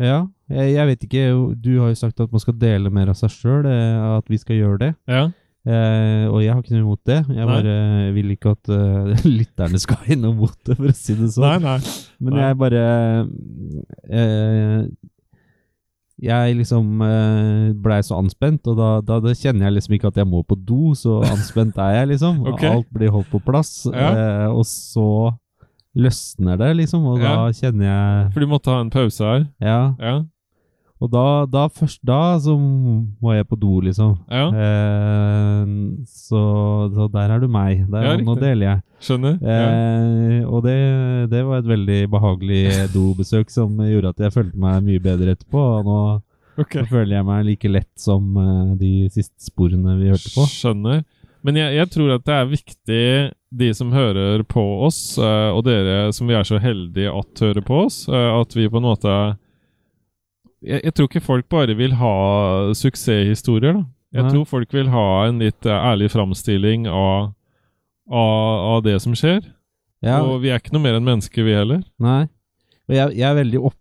ja. 0.00 0.24
Jeg, 0.52 0.74
jeg 0.74 0.86
vet 0.90 1.04
ikke, 1.06 1.20
du 1.56 1.70
har 1.80 1.88
jo 1.88 1.96
sagt 1.96 2.20
at 2.20 2.32
man 2.32 2.42
skal 2.42 2.56
dele 2.60 2.90
mer 2.92 3.08
av 3.08 3.16
seg 3.16 3.30
sjøl, 3.32 3.64
eh, 3.64 4.02
at 4.18 4.26
vi 4.28 4.36
skal 4.36 4.58
gjøre 4.58 4.78
det. 4.82 4.90
Ja. 5.08 5.22
Eh, 5.64 6.26
og 6.28 6.42
jeg 6.44 6.52
har 6.52 6.60
ikke 6.60 6.74
noe 6.74 6.82
imot 6.82 7.00
det. 7.08 7.22
Jeg 7.32 7.46
Nei. 7.48 8.10
vil 8.12 8.34
ikke 8.34 8.52
at 8.52 8.68
uh, 8.68 9.22
lytterne 9.38 9.80
skal 9.80 10.02
ha 10.04 10.18
noe 10.20 10.36
imot 10.36 10.58
det, 10.68 10.76
for 10.76 10.90
å 10.90 10.96
si 10.98 11.16
det 11.16 11.30
sånn. 11.32 11.46
Nei, 11.64 11.78
nei. 11.80 11.94
Men 12.20 12.36
jeg 12.42 12.58
bare 12.60 12.82
eh, 14.12 14.82
Jeg 16.28 16.58
liksom 16.60 17.00
eh, 17.08 17.72
blei 17.86 18.02
så 18.04 18.20
anspent, 18.20 18.68
og 18.68 18.76
da, 18.76 18.90
da, 19.00 19.16
da 19.24 19.32
kjenner 19.32 19.70
jeg 19.70 19.78
liksom 19.78 19.96
ikke 19.96 20.12
at 20.12 20.20
jeg 20.20 20.28
må 20.28 20.44
på 20.44 20.58
do, 20.60 20.92
så 20.98 21.22
anspent 21.30 21.80
er 21.80 21.96
jeg, 22.02 22.12
liksom. 22.12 22.44
okay. 22.52 22.68
Alt 22.68 22.92
blir 22.92 23.16
holdt 23.16 23.32
på 23.32 23.40
plass. 23.48 23.72
Ja. 23.88 24.12
Eh, 24.12 24.50
og 24.52 24.68
så 24.68 25.08
løsner 25.94 26.58
det, 26.60 26.70
liksom, 26.82 27.04
og 27.06 27.22
da 27.22 27.48
kjenner 27.54 27.86
jeg 27.86 28.30
For 28.34 28.44
du 28.44 28.50
måtte 28.50 28.72
ha 28.74 28.82
en 28.82 28.92
pause 28.94 29.24
her. 29.24 29.44
Ja. 29.62 29.80
Ja. 30.02 30.14
Og 31.02 31.10
da, 31.12 31.44
da 31.50 31.64
først 31.68 32.00
da 32.06 32.36
så 32.40 32.54
må 32.56 33.34
jeg 33.34 33.46
på 33.50 33.58
do, 33.60 33.76
liksom. 33.84 34.14
Ja. 34.30 34.46
Eh, 34.48 35.72
så, 36.08 36.42
så 36.94 37.08
der 37.12 37.34
er 37.34 37.42
du 37.42 37.48
meg. 37.50 37.82
Der, 37.92 38.06
Ja, 38.06 38.14
nå 38.22 38.36
deler 38.40 38.68
jeg. 38.68 38.84
Skjønner. 39.04 39.34
Ja. 39.42 39.64
Eh, 39.68 40.46
og 40.48 40.62
det, 40.64 40.76
det 41.34 41.42
var 41.44 41.60
et 41.60 41.68
veldig 41.68 41.98
behagelig 42.14 42.62
dobesøk 42.94 43.52
som 43.52 43.76
gjorde 43.84 44.14
at 44.14 44.22
jeg 44.24 44.36
følte 44.36 44.60
meg 44.64 44.86
mye 44.86 45.02
bedre 45.04 45.34
etterpå. 45.34 45.66
Og 45.80 45.90
nå 45.90 45.98
okay. 46.62 46.84
nå 46.84 46.88
føler 46.94 47.18
jeg 47.18 47.28
meg 47.28 47.44
like 47.50 47.74
lett 47.74 47.92
som 48.00 48.30
eh, 48.40 48.72
de 48.80 48.94
siste 49.12 49.50
sporene 49.50 49.98
vi 50.00 50.12
hørte 50.14 50.32
på. 50.32 50.46
Skjønner. 50.54 51.04
Men 51.44 51.60
jeg, 51.60 51.76
jeg 51.76 51.90
tror 51.92 52.14
at 52.14 52.24
det 52.24 52.38
er 52.38 52.52
viktig, 52.54 53.06
de 53.54 53.68
som 53.76 53.92
hører 53.94 54.42
på 54.50 54.62
oss, 54.86 55.16
eh, 55.18 55.50
og 55.54 55.64
dere 55.66 56.08
som 56.16 56.26
vi 56.30 56.34
er 56.34 56.46
så 56.48 56.58
heldige 56.62 57.12
at 57.14 57.42
hører 57.44 57.64
på 57.66 57.84
oss, 57.86 58.04
eh, 58.08 58.30
at 58.40 58.54
vi 58.56 58.68
på 58.68 58.80
en 58.80 58.86
måte 58.88 59.14
jeg, 60.64 60.80
jeg 60.86 60.94
tror 60.96 61.08
ikke 61.10 61.24
folk 61.24 61.48
bare 61.52 61.74
vil 61.76 61.92
ha 62.00 62.14
suksesshistorier, 62.76 63.76
da. 63.80 63.84
Jeg 64.14 64.22
Nei. 64.28 64.30
tror 64.30 64.44
folk 64.46 64.72
vil 64.76 64.88
ha 64.92 65.06
en 65.26 65.40
litt 65.42 65.66
eh, 65.66 65.74
ærlig 65.90 66.10
framstilling 66.14 66.86
av, 66.88 67.32
av, 68.10 68.60
av 68.76 68.82
det 68.86 68.94
som 69.02 69.16
skjer. 69.18 69.42
Ja, 70.04 70.20
Og 70.22 70.42
vi 70.44 70.52
er 70.52 70.60
ikke 70.60 70.74
noe 70.76 70.84
mer 70.84 70.98
enn 70.98 71.06
mennesker, 71.06 71.46
vi 71.46 71.56
heller. 71.56 71.82
nei. 71.98 72.24
Og 72.84 72.92
jeg, 72.92 73.14
jeg 73.16 73.24
er 73.30 73.38
veldig 73.38 73.60
oppe 73.64 73.80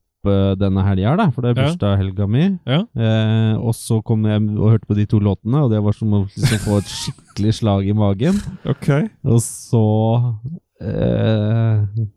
denne 0.60 0.86
helga, 0.86 1.16
da, 1.20 1.28
for 1.34 1.44
det 1.44 1.54
er 1.54 1.60
bursdagshelga 1.60 2.28
mi. 2.32 2.48
Ja. 2.70 2.82
Eh, 2.96 3.54
og 3.60 3.76
så 3.78 4.00
kom 4.06 4.26
jeg 4.30 4.42
og 4.56 4.74
hørte 4.74 4.90
på 4.90 4.98
de 4.98 5.06
to 5.10 5.20
låtene, 5.24 5.66
og 5.66 5.72
det 5.74 5.84
var 5.84 5.98
som 5.98 6.16
å 6.16 6.24
liksom 6.30 6.64
få 6.64 6.80
et 6.82 6.92
skikkelig 6.92 7.56
slag 7.60 7.88
i 7.90 7.96
magen. 7.98 8.40
Ok. 8.70 8.90
Og 9.28 9.40
så 9.44 9.86
eh, 10.84 12.08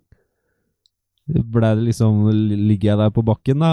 ble 1.27 1.71
det 1.75 1.87
liksom 1.89 2.29
Ligger 2.31 2.93
jeg 2.93 3.01
der 3.01 3.13
på 3.15 3.25
bakken, 3.27 3.63
da, 3.65 3.73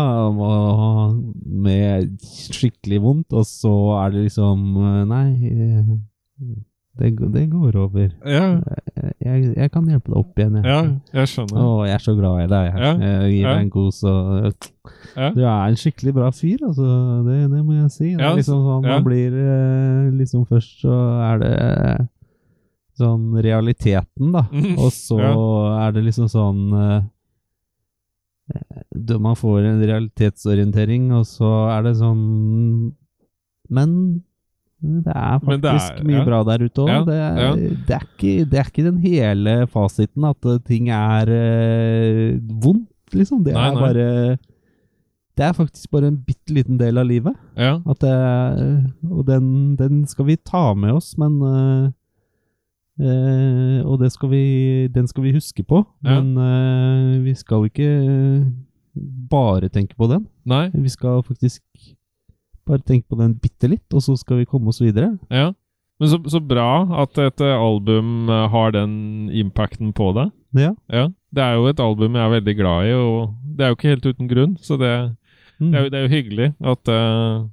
med 1.45 2.13
skikkelig 2.23 3.01
vondt, 3.03 3.33
og 3.33 3.45
så 3.47 3.73
er 4.01 4.13
det 4.15 4.27
liksom 4.27 4.63
eh, 4.81 5.01
Nei, 5.09 5.27
eh, 5.51 6.61
det, 6.99 7.09
det 7.33 7.43
går 7.49 7.75
over. 7.81 8.09
Ja, 8.25 8.61
Jeg, 9.23 9.55
jeg 9.57 9.71
kan 9.73 9.87
hjelpe 9.89 10.11
deg 10.11 10.17
opp 10.19 10.37
igjen, 10.37 10.59
jeg. 10.59 10.65
ja 10.69 11.21
jeg 11.21 11.27
skjønner. 11.31 11.57
Å, 11.63 11.85
jeg 11.87 11.95
er 11.97 12.03
så 12.05 12.13
glad 12.17 12.43
i 12.43 12.47
deg. 12.51 12.67
Jeg, 12.69 12.81
Ja, 12.83 12.91
jeg 13.23 13.31
gir 13.33 13.47
deg 13.49 13.61
en 13.63 13.69
kos 13.73 14.03
og 14.03 14.67
Ja. 15.15 15.29
Du 15.33 15.39
er 15.41 15.63
en 15.71 15.77
skikkelig 15.79 16.13
bra 16.13 16.29
fyr, 16.33 16.59
altså. 16.67 16.85
Det, 17.25 17.37
det 17.53 17.61
må 17.65 17.73
jeg 17.79 17.89
si. 17.95 18.11
Det 18.13 18.21
Ja, 18.21 18.31
er 18.33 18.37
liksom 18.41 18.61
sånn. 18.67 18.85
Man 18.85 19.03
blir 19.05 19.33
eh, 19.33 20.11
liksom 20.19 20.45
Først 20.49 20.81
så 20.83 20.97
er 21.31 21.41
det 21.41 21.53
sånn 23.01 23.23
realiteten, 23.41 24.31
da. 24.35 24.43
Mhm, 24.53 24.75
Og 24.77 24.91
så 24.93 25.17
er 25.81 25.91
det 25.95 26.03
liksom 26.05 26.27
sånn 26.29 26.61
eh, 26.77 27.01
Man 29.17 29.35
får 29.39 29.63
en 29.71 29.81
realitetsorientering, 29.81 31.09
og 31.15 31.25
så 31.25 31.49
er 31.73 31.83
det 31.87 31.95
sånn 31.97 32.93
Men 33.73 33.95
det 34.83 35.13
er 35.15 35.37
faktisk 35.39 35.93
det 35.95 36.01
er- 36.01 36.07
mye 36.09 36.17
ja. 36.19 36.23
bra 36.27 36.39
der 36.43 36.63
ute 36.65 36.81
òg. 36.83 36.89
Ja, 36.91 37.03
det, 37.07 37.17
ja. 37.17 37.51
det, 37.55 38.49
det 38.51 38.59
er 38.59 38.67
ikke 38.69 38.83
den 38.89 38.97
hele 38.99 39.53
fasiten 39.71 40.25
at 40.27 40.45
eh, 40.45 40.59
ting 40.67 40.89
er 40.91 41.31
eh, 41.31 42.39
vondt, 42.63 42.89
liksom. 43.15 43.43
Det 43.45 43.53
Nei, 43.55 43.67
er 43.69 43.73
nei. 43.77 43.81
bare 43.81 44.37
Det 45.37 45.45
er 45.47 45.53
faktisk 45.57 45.89
bare 45.89 46.07
en 46.11 46.19
bitte 46.27 46.53
liten 46.53 46.77
del 46.77 46.97
av 47.01 47.07
livet. 47.09 47.33
Ja. 47.57 47.79
At 47.89 48.03
det, 48.03 48.13
og 49.09 49.25
den, 49.25 49.75
den 49.79 50.03
skal 50.05 50.25
vi 50.27 50.35
ta 50.37 50.73
med 50.75 50.93
oss, 50.99 51.13
men 51.17 51.39
eh, 51.41 51.91
Eh, 53.01 53.79
og 53.89 53.97
det 54.03 54.11
skal 54.13 54.29
vi, 54.29 54.87
den 54.93 55.07
skal 55.09 55.23
vi 55.23 55.31
huske 55.33 55.63
på. 55.65 55.79
Men 56.05 56.35
vi 57.25 57.33
skal 57.33 57.65
ikke 57.65 57.87
bare 58.93 59.65
tenke 59.73 59.95
på 59.97 60.05
den. 60.11 60.27
Nei? 60.45 60.67
Vi 60.69 60.91
skal 60.93 61.23
faktisk 61.25 61.63
bare 62.67 62.83
tenk 62.87 63.07
på 63.09 63.17
den 63.19 63.33
bitte 63.41 63.69
litt, 63.71 63.85
og 63.93 64.01
så 64.05 64.15
skal 64.19 64.39
vi 64.41 64.45
komme 64.49 64.69
oss 64.71 64.81
videre. 64.81 65.13
Ja. 65.31 65.51
Men 65.99 66.09
så, 66.09 66.17
så 66.31 66.39
bra 66.41 66.67
at 67.03 67.17
et 67.21 67.41
eh, 67.45 67.53
album 67.57 68.29
eh, 68.29 68.47
har 68.49 68.71
den 68.75 69.29
impacten 69.31 69.91
på 69.95 70.11
deg. 70.17 70.31
Ja. 70.57 70.71
Ja. 70.91 71.07
Det 71.33 71.41
er 71.43 71.55
jo 71.57 71.67
et 71.71 71.79
album 71.81 72.15
jeg 72.17 72.23
er 72.27 72.33
veldig 72.37 72.55
glad 72.59 72.87
i, 72.89 72.93
og 72.97 73.33
det 73.57 73.65
er 73.65 73.71
jo 73.71 73.77
ikke 73.77 73.93
helt 73.95 74.05
uten 74.11 74.31
grunn, 74.31 74.55
så 74.61 74.77
det, 74.81 74.93
Mm. 75.61 75.69
det, 75.71 75.77
er, 75.77 75.83
jo, 75.83 75.89
det 75.93 75.97
er 75.99 76.01
jo 76.07 76.09
hyggelig 76.15 76.47
at 76.65 76.89
uh, 76.89 77.43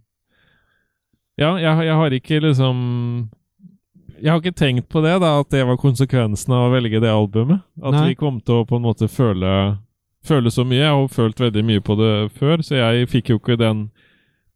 Ja, 1.38 1.51
jeg, 1.61 1.85
jeg 1.87 1.94
har 2.01 2.14
ikke 2.16 2.38
liksom 2.40 2.79
Jeg 4.20 4.31
har 4.33 4.40
ikke 4.40 4.57
tenkt 4.57 4.88
på 4.92 5.03
det, 5.05 5.12
da, 5.23 5.35
at 5.40 5.51
det 5.53 5.61
var 5.68 5.77
konsekvensen 5.81 6.53
av 6.57 6.66
å 6.68 6.73
velge 6.75 7.01
det 7.01 7.12
albumet. 7.12 7.61
At 7.81 7.94
Nei. 7.96 8.07
vi 8.11 8.16
kom 8.20 8.40
til 8.40 8.62
å 8.62 8.66
på 8.68 8.77
en 8.81 8.85
måte 8.85 9.09
føle, 9.09 9.53
føle 10.27 10.51
så 10.53 10.64
mye. 10.64 10.81
Jeg 10.83 10.92
har 10.96 11.07
følt 11.12 11.40
veldig 11.40 11.62
mye 11.64 11.81
på 11.85 11.96
det 12.01 12.11
før, 12.37 12.61
så 12.64 12.77
jeg 12.81 13.09
fikk 13.12 13.31
jo 13.33 13.38
ikke 13.40 13.57
den 13.61 13.87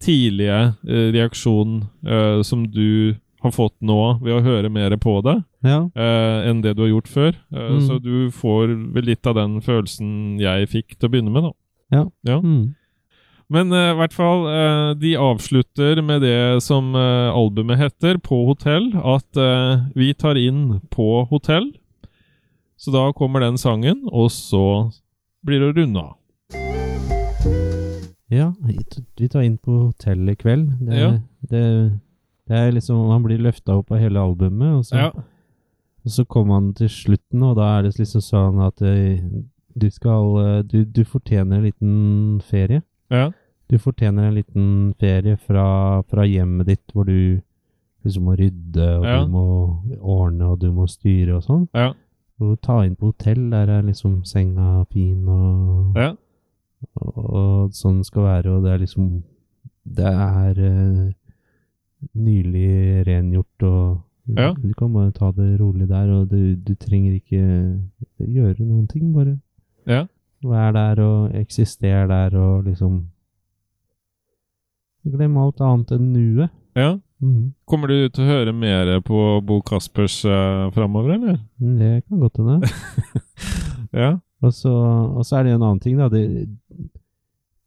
tidlige 0.04 0.60
eh, 0.86 1.08
reaksjon 1.16 1.78
eh, 2.06 2.42
som 2.46 2.66
du 2.70 3.14
har 3.44 3.52
fått 3.52 3.74
nå 3.84 3.98
ved 4.24 4.32
å 4.38 4.44
høre 4.44 4.70
mer 4.72 4.94
på 5.00 5.18
det, 5.24 5.34
Ja. 5.64 5.82
eh, 5.96 6.48
enn 6.48 6.62
det 6.64 6.76
du 6.76 6.82
har 6.86 6.92
gjort 6.94 7.08
før. 7.12 7.34
Eh, 7.52 7.68
Mm. 7.74 7.80
Så 7.88 7.98
du 8.02 8.30
får 8.32 8.72
vel 8.94 9.04
litt 9.04 9.26
av 9.26 9.34
den 9.36 9.58
følelsen 9.60 10.38
jeg 10.40 10.68
fikk 10.72 10.96
til 10.98 11.08
å 11.08 11.12
begynne 11.12 11.32
med, 11.34 11.42
da. 11.44 11.52
Ja. 11.92 12.04
Ja. 12.24 12.38
Mm. 12.40 12.74
Men 13.52 13.72
eh, 13.76 13.90
i 13.92 13.96
hvert 13.98 14.14
fall, 14.16 14.46
eh, 14.48 14.94
de 14.96 15.12
avslutter 15.20 16.00
med 16.02 16.22
det 16.24 16.62
som 16.64 16.94
albumet 16.96 17.76
heter, 17.78 18.16
På 18.24 18.46
hotell, 18.48 18.92
at 18.96 19.92
vi 19.94 20.12
tar 20.14 20.36
inn 20.40 20.80
på 20.90 21.26
hotell. 21.28 21.72
Så 22.80 22.90
da 22.92 23.12
kommer 23.12 23.40
den 23.44 23.56
sangen, 23.60 24.08
og 24.10 24.30
så 24.32 24.90
blir 25.44 25.60
det 25.60 25.76
runde 25.76 26.00
av. 26.00 26.16
Ja, 28.30 28.52
vi 29.16 29.28
tar 29.28 29.42
inn 29.44 29.58
på 29.58 29.72
hotell 29.90 30.28
i 30.28 30.34
kveld. 30.36 30.70
Det, 30.80 30.96
Ja. 30.98 31.10
det, 31.50 31.64
det 32.48 32.56
er 32.56 32.72
liksom 32.72 33.10
Han 33.10 33.22
blir 33.22 33.38
løfta 33.38 33.76
opp 33.78 33.90
av 33.92 33.98
hele 33.98 34.18
albumet, 34.20 34.74
og 34.78 34.84
så, 34.84 34.96
Ja. 34.96 35.10
og 36.04 36.10
så 36.10 36.24
kommer 36.26 36.54
han 36.54 36.72
til 36.74 36.88
slutten, 36.88 37.42
og 37.42 37.56
da 37.56 37.78
er 37.78 37.82
det 37.82 37.98
liksom 37.98 38.20
sånn 38.20 38.60
at 38.66 38.82
eh, 38.82 39.20
du 39.76 39.90
skal 39.90 40.38
eh, 40.38 40.62
Du, 40.62 40.84
du 40.84 41.04
fortjener 41.04 41.56
en 41.56 41.62
liten 41.64 42.40
ferie. 42.40 42.82
Ja. 43.10 43.30
Du 43.68 43.78
fortjener 43.78 44.28
en 44.28 44.34
liten 44.34 44.94
ferie 45.00 45.36
fra, 45.36 46.02
fra 46.02 46.22
hjemmet 46.24 46.66
ditt, 46.66 46.92
hvor 46.92 47.04
du 47.06 47.40
liksom 48.04 48.24
må 48.24 48.36
rydde, 48.36 48.98
og 48.98 49.04
Ja. 49.04 49.24
du 49.24 49.30
må 49.30 49.98
ordne, 50.00 50.44
og 50.44 50.58
du 50.60 50.70
må 50.72 50.86
styre 50.88 51.36
og 51.36 51.42
sånn. 51.42 51.68
Ja. 51.74 51.92
Og 52.40 52.60
ta 52.60 52.82
inn 52.84 52.96
på 52.96 53.06
hotell, 53.12 53.50
der 53.50 53.68
er 53.68 53.82
liksom 53.82 54.24
senga 54.24 54.84
fin, 54.92 55.26
og, 55.28 55.94
Ja. 55.96 56.14
Og, 56.96 57.70
sånn 57.72 57.98
det 58.02 58.06
skal 58.06 58.22
være, 58.22 58.50
og 58.56 58.64
det 58.64 58.72
er 58.72 58.78
liksom 58.84 59.22
Det 59.84 60.06
er 60.06 60.58
uh, 60.58 61.12
nylig 62.14 63.06
rengjort, 63.06 63.62
og 63.62 64.00
Ja. 64.36 64.54
du 64.56 64.72
kan 64.72 64.92
bare 64.94 65.12
ta 65.12 65.30
det 65.36 65.60
rolig 65.60 65.86
der, 65.88 66.08
og 66.10 66.28
du, 66.30 66.54
du 66.56 66.74
trenger 66.74 67.12
ikke 67.18 67.80
gjøre 68.18 68.64
noen 68.64 68.86
ting, 68.88 69.12
bare 69.14 69.38
Ja. 69.86 70.06
Vær 70.44 70.72
der 70.72 71.00
og 71.04 71.34
eksister 71.34 72.06
der 72.08 72.34
og 72.36 72.64
liksom 72.64 73.06
Glem 75.04 75.36
alt 75.36 75.60
annet 75.60 75.90
enn 75.92 76.12
nuet. 76.14 76.50
ja. 76.76 76.98
Mhm. 77.20 77.52
Kommer 77.66 77.88
du 77.88 78.08
til 78.08 78.24
å 78.24 78.28
høre 78.28 78.52
mer 78.52 79.00
på 79.00 79.40
Bo 79.46 79.60
Kaspers 79.62 80.24
uh, 80.24 80.70
framover, 80.74 81.14
eller? 81.14 81.38
Mm, 81.60 81.78
Det 81.78 82.02
kan 82.08 82.20
godt 82.20 82.36
hende. 82.36 82.68
Ja. 83.94 84.18
Og 84.44 84.52
så, 84.52 84.70
og 85.16 85.24
så 85.24 85.38
er 85.38 85.46
det 85.46 85.52
en 85.54 85.62
annen 85.64 85.80
ting, 85.80 85.96
da. 86.00 86.08
Det, 86.12 86.24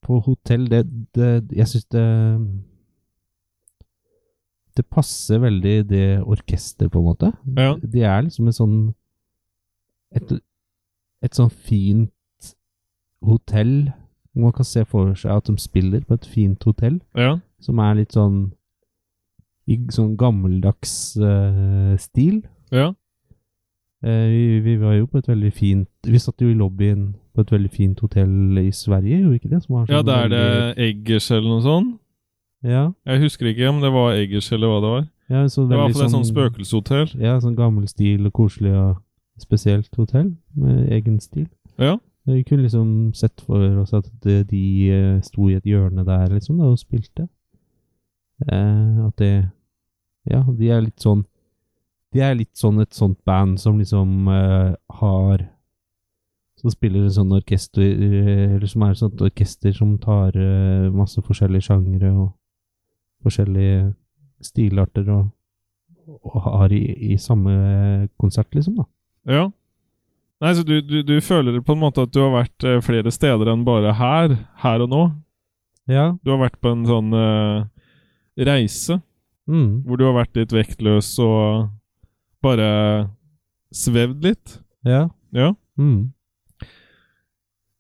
på 0.06 0.20
hotell, 0.24 0.68
det, 0.72 0.84
det 1.18 1.30
Jeg 1.58 1.68
syns 1.72 1.88
det 1.92 2.04
Det 4.78 4.86
passer 4.94 5.40
veldig 5.42 5.76
det 5.90 6.04
orkesteret, 6.22 6.92
på 6.94 7.00
en 7.02 7.08
måte. 7.08 7.32
Ja. 7.58 7.72
Det 7.82 8.04
er 8.06 8.22
liksom 8.28 8.48
en 8.52 8.54
sånn 8.58 8.76
Et, 10.16 10.36
et 11.26 11.36
sånn 11.36 11.50
fint 11.52 12.14
hotell. 13.26 13.90
Man 14.38 14.54
kan 14.56 14.68
se 14.70 14.86
for 14.88 15.16
seg 15.18 15.34
at 15.34 15.50
de 15.50 15.58
spiller 15.60 16.06
på 16.06 16.14
et 16.16 16.28
fint 16.30 16.64
hotell, 16.64 17.02
Ja. 17.18 17.40
som 17.60 17.80
er 17.84 17.96
litt 17.98 18.14
sånn 18.16 18.54
i 19.68 19.76
sånn 19.92 20.14
gammeldags 20.16 21.18
uh, 21.20 21.98
stil. 22.00 22.38
Ja. 22.72 22.94
Eh, 24.04 24.28
vi, 24.30 24.60
vi 24.62 24.76
var 24.78 24.94
jo 24.94 25.08
på 25.10 25.18
et 25.18 25.26
veldig 25.28 25.50
fint 25.58 25.88
Vi 26.06 26.20
satt 26.22 26.38
jo 26.44 26.52
i 26.52 26.54
lobbyen 26.54 27.16
på 27.34 27.42
et 27.42 27.52
veldig 27.52 27.72
fint 27.74 28.00
hotell 28.00 28.60
i 28.62 28.70
Sverige, 28.72 29.24
gjorde 29.24 29.40
ikke 29.40 29.50
det? 29.50 29.62
Som 29.64 29.76
var 29.76 29.88
ja, 29.90 29.98
sånn 30.04 30.06
da 30.06 30.18
er 30.24 30.30
det 30.30 30.42
veldig- 30.44 30.86
Eggers 30.88 31.32
eller 31.32 31.48
noe 31.50 31.62
sånt. 31.66 31.96
Ja, 32.64 32.84
Jeg 33.06 33.22
husker 33.22 33.46
ikke 33.50 33.70
om 33.70 33.82
det 33.82 33.92
var 33.94 34.14
Eggers 34.14 34.52
eller 34.52 34.68
hva 34.68 34.82
det 34.82 34.92
var. 34.94 35.08
ja 35.30 35.48
så 35.50 35.66
Det 35.68 35.78
var 35.78 35.90
i 35.90 35.94
veldig 35.94 35.94
hvert 35.94 35.98
fall 35.98 36.06
et 36.06 36.16
sånt 36.16 36.30
spøkelseshotell. 36.32 37.10
Ja, 37.22 37.40
sånn 37.40 37.56
gammel 37.58 37.88
stil 37.88 38.26
og 38.26 38.34
koselig 38.34 38.74
og 38.74 39.02
spesielt 39.42 39.90
hotell 39.98 40.36
med 40.56 40.92
egen 40.92 41.20
stil. 41.20 41.48
Ja. 41.80 41.98
Vi 42.28 42.44
kunne 42.44 42.64
liksom 42.68 43.14
sett 43.16 43.40
for 43.42 43.80
oss 43.82 43.94
at 43.94 44.10
de, 44.24 44.44
de 44.44 44.64
eh, 44.92 45.22
sto 45.22 45.48
i 45.50 45.54
et 45.56 45.64
hjørne 45.64 46.04
der 46.06 46.28
liksom 46.34 46.58
da, 46.60 46.66
og 46.66 46.78
spilte. 46.82 47.30
Eh, 48.52 49.06
at 49.08 49.16
det 49.18 49.50
Ja, 50.30 50.44
de 50.44 50.70
er 50.70 50.82
litt 50.82 51.00
sånn 51.00 51.26
De 52.18 52.24
er 52.26 52.38
litt 52.40 52.56
sånn 52.58 52.82
et 52.82 52.98
sånt 52.98 53.20
band 53.28 53.60
som 53.62 53.78
liksom 53.78 54.26
uh, 54.32 54.74
har 55.02 55.44
Som 56.58 56.72
spiller 56.74 57.06
en 57.06 57.14
sånn 57.14 57.36
orkester 57.38 57.84
Eller 57.86 58.66
som 58.72 58.86
er 58.88 58.96
et 58.96 59.02
sånt 59.04 59.22
orkester 59.22 59.76
som 59.78 59.92
tar 60.02 60.34
uh, 60.34 60.88
masse 60.96 61.22
forskjellige 61.22 61.68
sjangre 61.70 62.10
og 62.16 62.32
forskjellige 63.26 63.92
stilarter 64.46 65.08
og, 65.14 65.30
og 66.22 66.42
har 66.46 66.74
i, 66.74 66.82
i 67.12 67.18
samme 67.20 67.54
konsert, 68.22 68.50
liksom, 68.54 68.78
da. 68.78 68.86
Ja. 69.28 69.46
Nei, 70.40 70.52
så 70.54 70.62
du, 70.64 70.76
du, 70.86 71.00
du 71.04 71.16
føler 71.26 71.58
på 71.66 71.74
en 71.74 71.82
måte 71.82 72.06
at 72.06 72.14
du 72.14 72.20
har 72.22 72.30
vært 72.36 72.68
eh, 72.70 72.78
flere 72.86 73.10
steder 73.12 73.50
enn 73.50 73.66
bare 73.68 73.96
her, 73.98 74.36
her 74.62 74.86
og 74.86 74.92
nå? 74.94 75.02
Ja. 75.90 76.12
Du 76.22 76.30
har 76.30 76.44
vært 76.46 76.60
på 76.62 76.70
en 76.76 76.86
sånn 76.88 77.10
uh, 77.18 77.66
reise 78.38 79.02
Mm. 79.48 79.84
hvor 79.88 79.96
du 79.96 80.04
har 80.04 80.16
vært 80.18 80.36
litt 80.36 80.52
vektløs 80.52 81.14
og 81.24 81.70
bare 82.44 82.70
svevd 83.74 84.24
litt? 84.26 84.60
Ja. 84.88 85.08
Ja. 85.36 85.54
Mm. 85.80 86.14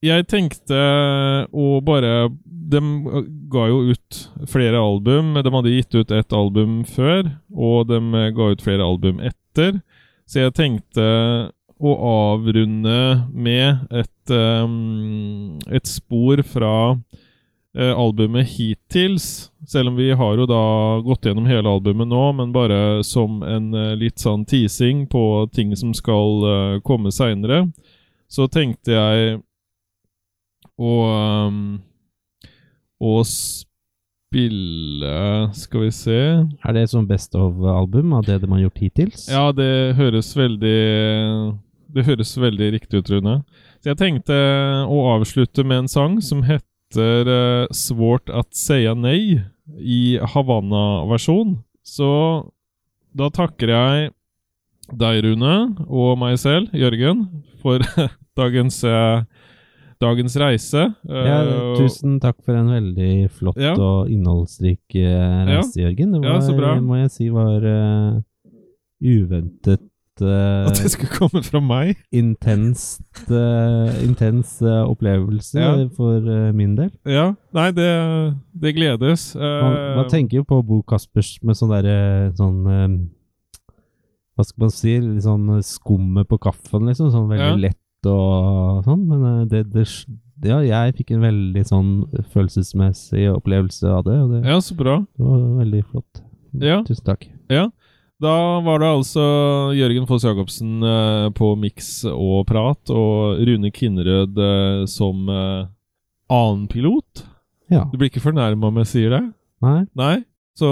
Jeg 0.06 0.28
tenkte 0.30 0.78
å 1.50 1.80
bare 1.82 2.30
De 2.46 2.80
ga 3.50 3.64
jo 3.72 3.94
ut 3.94 4.18
flere 4.52 4.78
album. 4.78 5.34
De 5.40 5.54
hadde 5.54 5.74
gitt 5.74 5.96
ut 5.96 6.12
et 6.14 6.36
album 6.36 6.82
før, 6.86 7.32
og 7.50 7.88
de 7.90 8.28
ga 8.36 8.50
ut 8.52 8.64
flere 8.64 8.86
album 8.86 9.22
etter. 9.24 9.80
Så 10.28 10.44
jeg 10.44 10.56
tenkte 10.58 11.08
å 11.78 11.94
avrunde 12.34 13.00
med 13.32 13.88
et, 13.96 14.34
um, 14.34 15.58
et 15.72 15.88
spor 15.88 16.42
fra 16.44 16.74
albumet 17.78 18.48
hittils. 18.48 19.52
Selv 19.68 19.92
om 19.92 19.96
vi 19.96 20.12
har 20.12 20.38
jo 20.38 20.46
da 20.50 20.62
gått 21.06 21.28
gjennom 21.28 21.46
hele 21.46 21.70
albumet 21.70 22.08
nå, 22.10 22.24
men 22.40 22.54
bare 22.56 23.04
som 23.06 23.44
en 23.46 23.74
eh, 23.76 23.96
litt 24.00 24.20
sånn 24.24 24.46
teasing 24.50 25.06
på 25.12 25.48
ting 25.54 25.76
som 25.78 25.94
skal 25.94 26.48
eh, 26.48 26.80
komme 26.88 27.12
seinere, 27.14 27.68
så 28.32 28.48
tenkte 28.52 28.96
jeg 28.96 29.38
å 30.78 30.96
um, 31.48 31.62
Å 33.02 33.14
spille 33.26 35.14
Skal 35.58 35.86
vi 35.86 35.92
se 35.96 36.18
Er 36.44 36.76
det 36.76 36.84
sånn 36.92 37.08
best 37.10 37.34
of-album 37.40 38.14
av 38.18 38.28
det 38.28 38.40
de 38.44 38.50
har 38.52 38.62
gjort 38.66 38.84
hittils? 38.84 39.24
Ja, 39.32 39.48
det 39.56 39.96
høres 39.98 40.36
veldig 40.38 40.82
Det 41.96 42.06
høres 42.06 42.36
veldig 42.38 42.72
riktig 42.76 43.02
ut, 43.02 43.10
Rune. 43.10 43.40
Så 43.82 43.94
jeg 43.94 44.02
tenkte 44.04 44.36
å 44.86 45.02
avslutte 45.16 45.64
med 45.66 45.86
en 45.86 45.92
sang 45.92 46.20
som 46.22 46.44
heter 46.46 46.68
uh, 46.96 47.68
'Svårt 47.74 48.30
at 48.32 48.48
seia 48.56 48.94
nei' 48.96 49.42
i 49.82 50.18
Havanna-versjon. 50.22 51.58
Så 51.84 52.08
da 53.16 53.28
takker 53.34 53.68
jeg 53.74 54.12
deg, 54.96 55.24
Rune, 55.26 55.76
og 55.90 56.18
meg 56.22 56.38
selv, 56.40 56.70
Jørgen, 56.72 57.26
for 57.60 57.80
dagens, 58.40 58.78
eh, 58.88 59.24
dagens 60.00 60.36
reise. 60.40 60.86
Ja, 61.04 61.42
Eh, 61.44 61.76
tusen 61.82 62.20
takk 62.24 62.38
for 62.46 62.56
en 62.56 62.70
veldig 62.72 63.30
flott 63.36 63.58
Ja. 63.60 63.74
og 63.76 64.08
innholdsrik 64.14 64.80
reise, 64.96 65.44
reise, 65.50 65.82
Jørgen. 65.82 66.14
Det 66.16 66.24
Ja, 66.24 66.34
var, 66.38 66.42
så 66.46 66.56
bra. 66.56 66.76
må 66.80 67.02
jeg 67.02 67.12
si, 67.12 67.28
var 67.30 67.60
uh, 67.68 68.22
uventet 69.04 69.82
eh, 70.22 70.68
At 70.70 70.80
det 70.82 70.92
skulle 70.94 71.12
komme 71.14 71.42
fra 71.46 71.60
meg. 71.62 71.98
intenst 72.12 73.02
uh, 73.32 73.90
intens 74.04 74.58
uh, 74.62 74.84
opplevelse 74.90 75.60
Ja. 75.60 75.74
for 75.96 76.20
min 76.54 76.76
del. 76.76 76.92
Ja. 77.06 77.34
Nei, 77.54 77.72
det, 77.72 77.90
det 78.54 78.76
gledes. 78.78 79.30
Man, 79.36 79.78
man 80.02 80.10
tenker 80.10 80.38
jo 80.42 80.44
på 80.48 80.62
Bo 80.66 80.82
Kaspers 80.88 81.38
med 81.44 81.56
sånn 81.60 81.72
derre 81.76 82.32
sånn 82.38 82.64
Hva 84.38 84.46
skal 84.46 84.68
man 84.68 84.74
si? 84.74 84.94
Litt 85.02 85.24
sånn 85.26 85.48
skummet 85.66 86.28
på 86.30 86.38
kaffen, 86.42 86.86
liksom. 86.90 87.10
Sånn 87.14 87.30
veldig 87.32 87.50
Ja. 87.50 87.56
lett 87.70 88.06
og 88.12 88.84
sånn. 88.86 89.08
Men 89.10 89.48
det, 89.50 89.64
det 89.74 89.88
Ja, 90.46 90.60
jeg 90.62 90.94
fikk 91.00 91.16
en 91.16 91.22
veldig 91.26 91.64
sånn 91.66 91.92
følelsesmessig 92.34 93.24
opplevelse 93.34 93.90
av 93.90 94.04
det, 94.06 94.18
det, 94.30 94.42
Ja, 94.46 94.60
så 94.62 94.76
bra. 94.78 95.00
det 95.18 95.26
var 95.26 95.40
veldig 95.64 95.84
flott. 95.90 96.22
Ja. 96.54 96.84
Tusen 96.86 97.06
takk. 97.06 97.26
Ja. 97.50 97.70
Da 98.24 98.60
var 98.66 98.82
det 98.82 98.90
altså 98.90 99.24
Jørgen 99.78 100.08
Foss 100.10 100.26
Jacobsen 100.26 100.82
eh, 100.82 101.28
på 101.38 101.52
miks 101.60 102.02
og 102.10 102.48
prat, 102.50 102.90
og 102.90 103.38
Rune 103.46 103.70
Kinnerød 103.74 104.40
eh, 104.42 104.86
som 104.90 105.30
eh, 105.30 105.68
annenpilot. 106.34 107.28
Ja. 107.70 107.86
Du 107.92 108.00
blir 108.00 108.10
ikke 108.10 108.24
fornærma 108.26 108.72
om 108.72 108.82
jeg 108.82 108.90
sier 108.90 109.14
det? 109.14 109.22
Nei? 109.62 109.82
Nei? 109.98 110.16
Så 110.58 110.70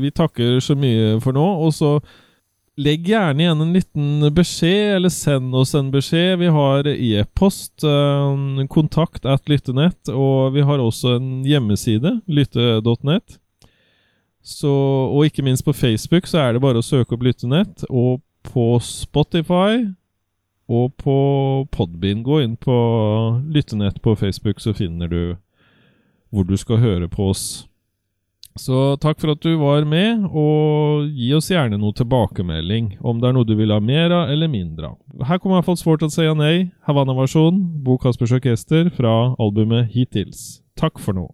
vi 0.00 0.08
takker 0.16 0.56
så 0.64 0.78
mye 0.78 1.18
for 1.20 1.36
nå, 1.36 1.44
og 1.44 1.74
så 1.76 1.98
legg 2.80 3.04
gjerne 3.10 3.44
igjen 3.44 3.60
en 3.60 3.76
liten 3.76 4.28
beskjed, 4.32 4.96
eller 4.96 5.12
send 5.12 5.52
oss 5.56 5.74
en 5.76 5.90
beskjed. 5.92 6.38
Vi 6.40 6.48
har 6.52 6.88
e-post, 6.88 7.84
kontakt 8.72 9.28
at 9.28 9.52
lyttenett, 9.52 10.08
og 10.08 10.56
vi 10.56 10.64
har 10.64 10.80
også 10.80 11.18
en 11.18 11.28
hjemmeside, 11.44 12.18
lytte.nett. 12.24 13.36
Så, 14.46 14.70
og 15.10 15.26
ikke 15.26 15.42
minst 15.42 15.64
på 15.66 15.74
Facebook 15.74 16.28
så 16.30 16.44
er 16.44 16.54
det 16.54 16.62
bare 16.62 16.78
å 16.78 16.86
søke 16.86 17.16
opp 17.16 17.24
Lyttenett, 17.26 17.82
og 17.90 18.20
på 18.46 18.76
Spotify 18.78 19.82
og 20.70 20.92
på 21.02 21.16
Podbean. 21.74 22.22
Gå 22.22 22.44
inn 22.44 22.54
på 22.54 22.76
Lyttenett 23.50 23.98
på 24.02 24.14
Facebook, 24.18 24.62
så 24.62 24.74
finner 24.76 25.10
du 25.10 25.22
hvor 26.30 26.46
du 26.46 26.54
skal 26.58 26.78
høre 26.82 27.08
på 27.10 27.32
oss. 27.32 27.66
Så 28.56 28.94
takk 29.02 29.18
for 29.20 29.34
at 29.34 29.42
du 29.44 29.58
var 29.60 29.84
med, 29.84 30.24
og 30.30 31.10
gi 31.12 31.32
oss 31.36 31.50
gjerne 31.50 31.76
noe 31.80 31.92
tilbakemelding 31.96 32.94
om 33.04 33.18
det 33.20 33.28
er 33.28 33.36
noe 33.36 33.48
du 33.48 33.52
vil 33.58 33.74
ha 33.74 33.82
mer 33.82 34.14
av 34.14 34.32
eller 34.32 34.48
mindre 34.48 34.94
av. 34.94 35.26
Her 35.28 35.42
kommer 35.42 35.58
iallfall 35.58 35.76
Svårt 35.80 36.06
å 36.06 36.10
si 36.12 36.24
nei, 36.38 36.70
Havanna-versjon, 36.88 37.60
Bo 37.84 37.98
Kaspers 38.00 38.32
Orkester 38.38 38.88
fra 38.94 39.34
albumet 39.42 39.92
Hittils. 39.92 40.62
Takk 40.78 41.02
for 41.02 41.18
nå. 41.18 41.28